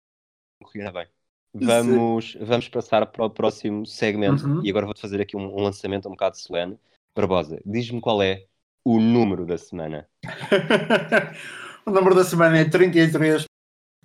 [0.61, 1.09] não corria bem.
[1.55, 4.65] Vamos, vamos passar para o próximo segmento Uhum.
[4.65, 6.79] e agora vou-te fazer aqui um, um lançamento um bocado solene.
[7.15, 8.47] Barbosa, diz-me qual é
[8.85, 10.09] o número da semana.
[11.87, 13.45] o número da semana é 33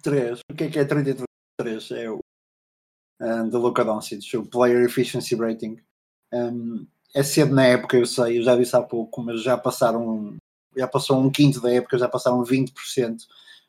[0.02, 0.40] 3.
[0.52, 1.26] O que é que é 33
[1.58, 1.92] 3?
[1.92, 2.20] É o
[3.22, 5.78] uh, da Luka Doncic, o Player Efficiency Rating.
[6.34, 10.36] Um, é cedo na época, eu sei, eu já disse há pouco, mas já passaram
[10.76, 13.26] já passou um quinto da época, já passaram 20%.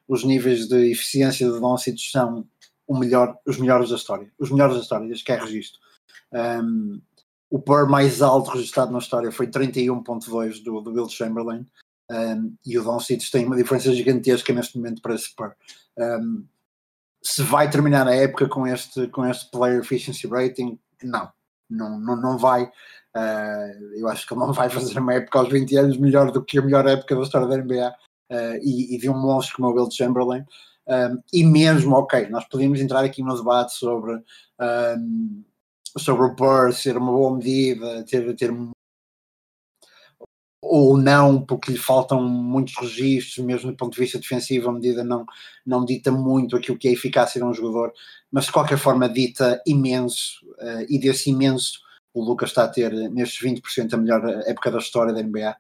[0.07, 2.47] Os níveis de eficiência de Doncic são
[2.89, 4.33] o melhor, os melhores da história.
[4.39, 5.79] Os melhores da história, desde que é registro.
[6.33, 7.01] Um,
[7.51, 11.67] o PER mais alto registrado na história foi 31.2 do, do Will Chamberlain.
[12.11, 15.55] Um, e o Doncic tem uma diferença gigantesca neste momento para esse PER.
[15.99, 16.47] Um,
[17.23, 21.31] se vai terminar a época com este, com este Player Efficiency Rating, não.
[21.69, 22.65] Não, não, não vai.
[22.65, 26.43] Uh, eu acho que ele não vai fazer uma época aos 20 anos melhor do
[26.43, 27.95] que a melhor época da história da NBA
[28.33, 30.45] uh, e, e de um monstro como o Will Chamberlain.
[30.89, 34.15] Um, e mesmo, ok, nós podíamos entrar aqui no debate sobre,
[34.99, 35.45] um,
[35.99, 38.51] sobre o PER ser uma boa medida, ter, ter
[40.61, 45.05] ou não, porque lhe faltam muitos registros, mesmo do ponto de vista defensivo, a medida
[45.05, 45.25] não,
[45.65, 47.93] não dita muito aquilo que é eficácia de um jogador,
[48.31, 51.81] mas de qualquer forma dita imenso, uh, e desse imenso
[52.13, 55.57] o Lucas está a ter nestes 20% a melhor época da história da NBA.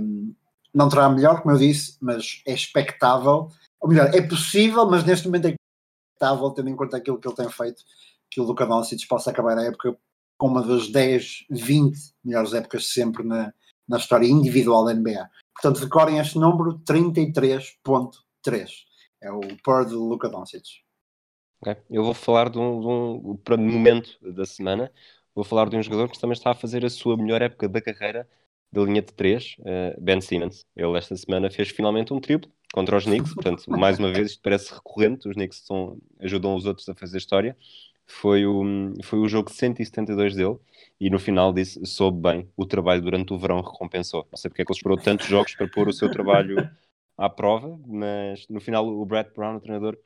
[0.00, 0.34] Um,
[0.74, 3.50] não terá melhor, como eu disse, mas é expectável,
[3.80, 7.36] ou melhor, é possível, mas neste momento é expectável, tendo em conta aquilo que ele
[7.36, 7.82] tem feito,
[8.30, 9.96] que o Luka Doncic possa acabar a época
[10.36, 13.52] com uma das 10, 20 melhores épocas sempre na,
[13.88, 15.28] na história individual da NBA.
[15.54, 18.70] Portanto, decorem este número 33.3.
[19.20, 20.64] É o PER de Luka Doncic.
[21.60, 21.76] Okay.
[21.90, 24.92] Eu vou falar de um, de um, para o momento da semana,
[25.34, 27.80] vou falar de um jogador que também está a fazer a sua melhor época da
[27.80, 28.28] carreira
[28.70, 30.64] da linha de 3, uh, Ben Simmons.
[30.76, 34.42] Ele esta semana fez finalmente um triplo contra os Knicks, portanto, mais uma vez, isto
[34.42, 37.56] parece recorrente, os Knicks são, ajudam os outros a fazer história.
[38.06, 38.62] foi o,
[39.02, 40.58] foi o jogo 172 dele
[41.00, 44.26] e no final disse, soube bem, o trabalho durante o verão recompensou.
[44.30, 46.56] Não sei porque é que ele esperou tantos jogos para pôr o seu trabalho
[47.16, 49.98] à prova, mas no final o Brett Brown, o treinador,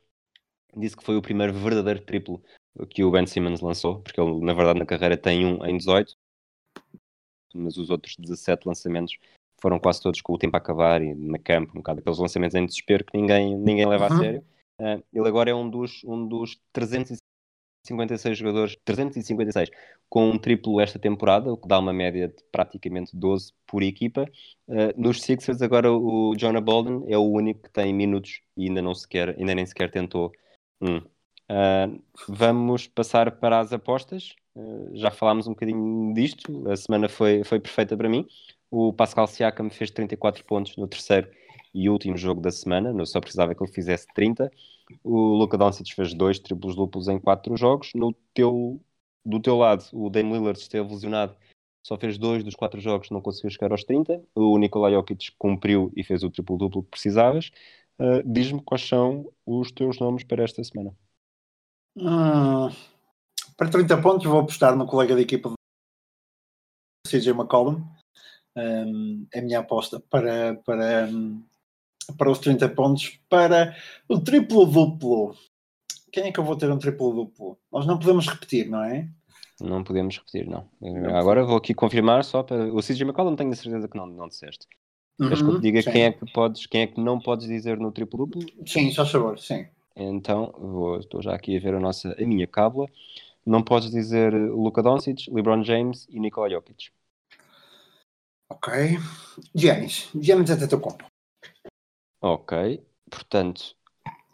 [0.76, 2.42] disse que foi o primeiro verdadeiro triplo
[2.88, 6.16] que o Ben Simmons lançou, porque ele na verdade na carreira tem um em 18,
[7.54, 9.18] mas os outros 17 lançamentos
[9.62, 12.56] foram quase todos com o tempo a acabar e na campo, um bocado aqueles lançamentos
[12.56, 14.16] em desespero que ninguém, ninguém leva Uhum.
[14.16, 14.44] a sério.
[14.80, 19.70] Uh, ele agora é um dos, um dos 356 jogadores, 356,
[20.08, 24.28] com um triplo esta temporada, o que dá uma média de praticamente 12 por equipa.
[24.66, 28.82] Uh, nos Sixers, agora o Jonah Bolden é o único que tem minutos e ainda,
[28.82, 30.32] não sequer, ainda nem sequer tentou
[30.80, 30.96] um.
[30.98, 34.34] Uh, vamos passar para as apostas.
[34.92, 38.26] Já falámos um bocadinho disto, a semana foi, foi perfeita para mim.
[38.72, 41.30] O Pascal Siakam fez 34 pontos no terceiro
[41.74, 44.50] e último jogo da semana, eu só precisava que ele fizesse 30.
[45.04, 47.92] O Luka Doncic fez dois triplos duplos em quatro jogos.
[47.94, 48.80] No teu,
[49.26, 51.36] do teu lado, o Dame Lillard esteve lesionado,
[51.86, 54.22] só fez dois dos quatro jogos, não conseguiu chegar aos 30.
[54.34, 57.50] O Nikola Jokic cumpriu e fez o triplo duplo que precisavas.
[57.98, 60.96] Uh, Diz-me quais são os teus nomes para esta semana.
[61.94, 62.70] Hum,
[63.54, 65.52] para 30 pontos vou apostar no colega de equipa
[67.06, 67.84] CJ McCollum.
[68.56, 71.42] Um, a minha aposta para, para, um,
[72.18, 73.18] para os 30 pontos.
[73.28, 73.74] Para
[74.08, 75.34] o triplo duplo.
[76.10, 77.58] Quem é que eu vou ter um triplo duplo?
[77.72, 79.08] Nós não podemos repetir, não é?
[79.60, 80.68] Não podemos repetir, não.
[80.80, 82.72] não Agora vou aqui confirmar só para.
[82.72, 84.66] O CJ McCollum tenho a certeza que não, não disseste.
[85.18, 87.46] Uhum, Queres que eu te diga quem é que podes, quem é que não podes
[87.46, 88.42] dizer no triplo duplo?
[88.66, 89.66] Sim, só favor, sim.
[89.94, 92.88] Então, vou, estou já aqui a ver a, nossa, a minha cábula.
[93.44, 96.90] Não podes dizer Luka Doncic, LeBron James e Nikola Jokic.
[98.52, 98.98] Ok.
[99.54, 100.10] Giannis.
[100.14, 101.04] Giannis até teu compo.
[102.20, 102.84] Ok.
[103.10, 103.74] Portanto,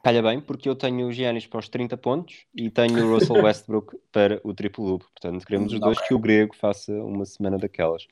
[0.02, 3.42] calha bem, porque eu tenho o Giannis para os 30 pontos e tenho o Russell
[3.44, 5.08] Westbrook para o triplo duplo.
[5.10, 6.08] Portanto, queremos os dois okay.
[6.08, 8.06] que o grego faça uma semana daquelas.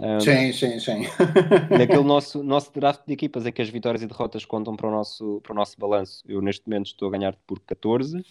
[0.00, 1.02] Um, sim, sim, sim.
[1.70, 4.90] naquele nosso, nosso draft de equipas em que as vitórias e derrotas contam para o
[4.90, 8.24] nosso, para o nosso balanço, eu neste momento estou a ganhar por 14.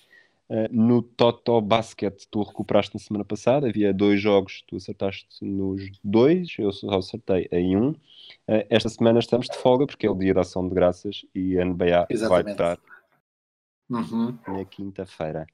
[0.50, 5.92] Uh, no Toto Basket, tu recuperaste na semana passada, havia dois jogos, tu acertaste nos
[6.02, 7.90] dois, eu só acertei em um.
[7.90, 11.60] Uh, esta semana estamos de folga porque é o dia da ação de graças e
[11.60, 12.30] a NBA Exatamente.
[12.30, 12.80] vai estar
[13.90, 14.38] uhum.
[14.48, 15.46] na quinta-feira.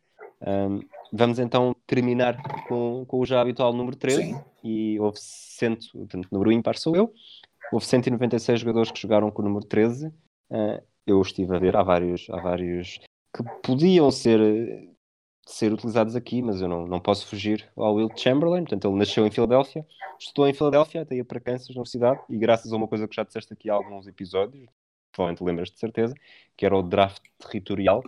[0.46, 0.82] Um,
[1.12, 2.38] vamos então terminar
[2.68, 4.42] com, com, o já habitual número 13 Sim.
[4.64, 7.14] e houve 100, portanto, número ímpar sou eu,
[7.72, 10.08] houve 196 jogadores que jogaram com o número 13.
[10.52, 13.00] Uh, eu estive a ver, há vários, há vários
[13.36, 14.40] que podiam ser,
[15.46, 18.64] ser utilizados aqui, mas eu não, não posso fugir ao Will Chamberlain.
[18.64, 19.86] Portanto, ele nasceu em Filadélfia,
[20.20, 23.16] estudou em Filadélfia, até ia para Kansas, na universidade, e graças a uma coisa que
[23.16, 24.66] já disseste aqui há alguns episódios,
[25.12, 26.14] provavelmente lembras de certeza,
[26.56, 28.04] que era o draft territorial,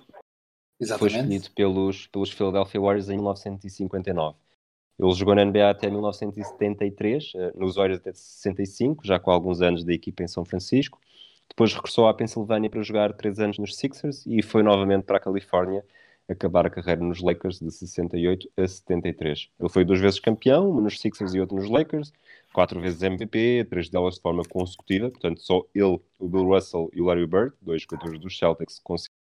[0.80, 1.00] Exatamente.
[1.14, 4.38] foi escolhido pelos, pelos Philadelphia Warriors em 1959.
[4.98, 9.84] Ele jogou na NBA até 1973, eh, nos Warriors até 65, já com alguns anos
[9.84, 11.00] da equipa em São Francisco.
[11.50, 15.20] Depois regressou à Pensilvânia para jogar três anos nos Sixers e foi novamente para a
[15.20, 15.86] Califórnia
[16.28, 19.50] acabar a carreira nos Lakers de 68 a 73.
[19.60, 22.12] Ele foi duas vezes campeão, uma nos Sixers e outra nos Lakers,
[22.52, 27.02] quatro vezes MVP, três delas de forma consecutiva, portanto só ele, o Bill Russell e
[27.02, 29.14] o Larry Bird, dois jogadores dos Celtics, conseguiram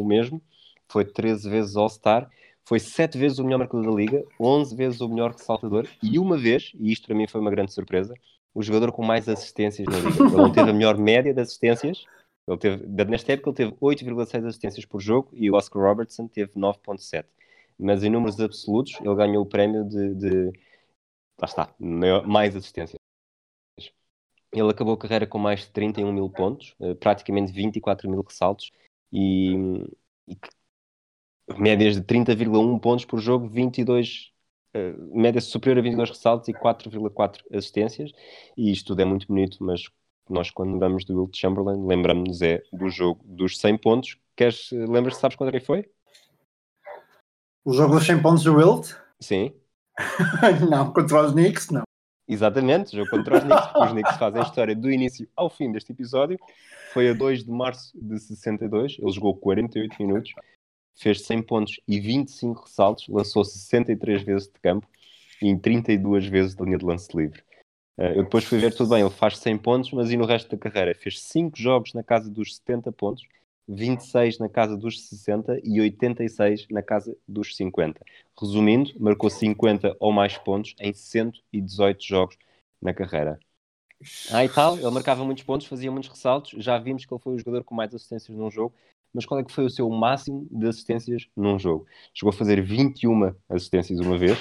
[0.00, 0.42] o mesmo.
[0.88, 2.30] Foi 13 vezes All-Star,
[2.64, 6.36] foi sete vezes o melhor marcador da liga, 11 vezes o melhor ressaltador e uma
[6.38, 8.14] vez, e isto para mim foi uma grande surpresa,
[8.54, 10.22] o jogador com mais assistências na liga.
[10.22, 12.04] Ele não teve a melhor média de assistências,
[12.46, 16.52] ele teve, nesta época ele teve 8,6 assistências por jogo e o Oscar Robertson teve
[16.52, 17.24] 9,7.
[17.78, 20.52] Mas em números absolutos ele ganhou o prémio de, de
[21.40, 21.74] lá está,
[22.26, 22.98] mais assistências.
[24.52, 28.70] Ele acabou a carreira com mais de 31 mil pontos, praticamente 24 mil ressaltos
[29.10, 29.54] e,
[30.28, 30.36] e
[31.58, 34.31] médias de 30,1 pontos por jogo, 22
[34.74, 38.10] Uh, média superior a 22 ressaltos e 4,4 assistências,
[38.56, 39.82] e isto tudo é muito bonito, mas
[40.28, 44.16] nós quando lembramos do Will Chamberlain, lembramos é do jogo dos 100 pontos.
[44.34, 45.90] Queres, lembras, sabes contra quem foi?
[47.64, 48.94] O jogo dos 100 pontos do Wilt?
[49.20, 49.52] Sim.
[50.70, 51.82] não, contra os Knicks, não.
[52.26, 55.92] Exatamente, jogo contra os Knicks, os Knicks fazem a história do início ao fim deste
[55.92, 56.38] episódio.
[56.92, 60.32] Foi a 2 de março de 62, ele jogou 48 minutos,
[60.94, 64.86] fez 100 pontos e 25 ressaltos, lançou 63 vezes de campo
[65.40, 67.42] e em 32 vezes de linha de lance livre.
[67.98, 70.50] Uh, eu depois fui ver, tudo bem, ele faz 100 pontos, mas e no resto
[70.50, 70.94] da carreira?
[70.94, 73.26] Fez 5 jogos na casa dos 70 pontos,
[73.68, 78.00] 26 na casa dos 60 e 86 na casa dos 50.
[78.40, 82.36] Resumindo, marcou 50 ou mais pontos em 118 jogos
[82.80, 83.38] na carreira.
[84.32, 86.52] Ah, e tal, ele marcava muitos pontos, fazia muitos ressaltos.
[86.62, 88.74] Já vimos que ele foi o jogador com mais assistências num jogo,
[89.12, 91.86] mas qual é que foi o seu máximo de assistências num jogo?
[92.14, 94.38] Chegou a fazer 21 assistências uma vez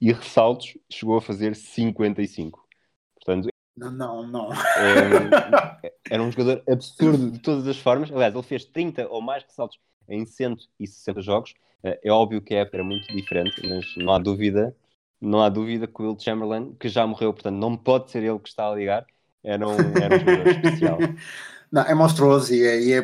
[0.00, 2.66] e ressaltos chegou a fazer 55.
[3.14, 4.48] Portanto, Não, não, não.
[4.52, 8.10] é, era um jogador absurdo de todas as formas.
[8.10, 11.54] Aliás, ele fez 30 ou mais ressaltos em 160 jogos.
[11.82, 14.76] Eh, É óbvio que a época era muito diferente, mas não há dúvida,
[15.20, 18.38] não há dúvida que o Will Chamberlain, que já morreu, portanto, não pode ser ele
[18.38, 19.06] que está a ligar,
[19.42, 20.98] era um, era um jogador especial.
[21.72, 23.02] Não, é monstruoso e é, e é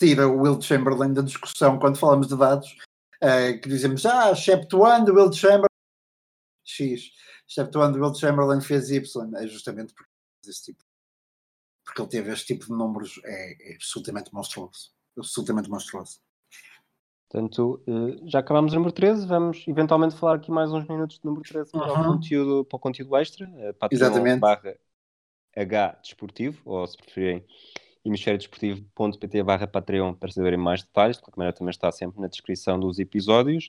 [0.00, 2.74] tira o Will Chamberlain da discussão quando falamos de dados,
[3.20, 5.66] eh, que dizemos, ah, excepto do Will Chamberlain
[6.64, 7.12] X,
[7.46, 10.10] excepto do Will Chamberlain fez Y, é justamente porque
[10.42, 10.82] fez esse tipo,
[11.84, 16.18] porque ele teve este tipo de números, é, é absolutamente monstruoso, absolutamente monstruoso.
[17.30, 21.24] Portanto, eh, já acabamos o número 13, vamos eventualmente falar aqui mais uns minutos de
[21.26, 22.04] número 13 para, o, Uhum.
[22.14, 24.40] conteúdo, para o conteúdo extra, eh, Exatamente.
[24.40, 24.76] Patreon barra
[25.54, 27.44] H Desportivo, ou se preferirem,
[28.04, 32.78] hemisfériodesportivo.pt barra Patreon para saberem mais detalhes, de qualquer maneira também está sempre na descrição
[32.78, 33.68] dos episódios.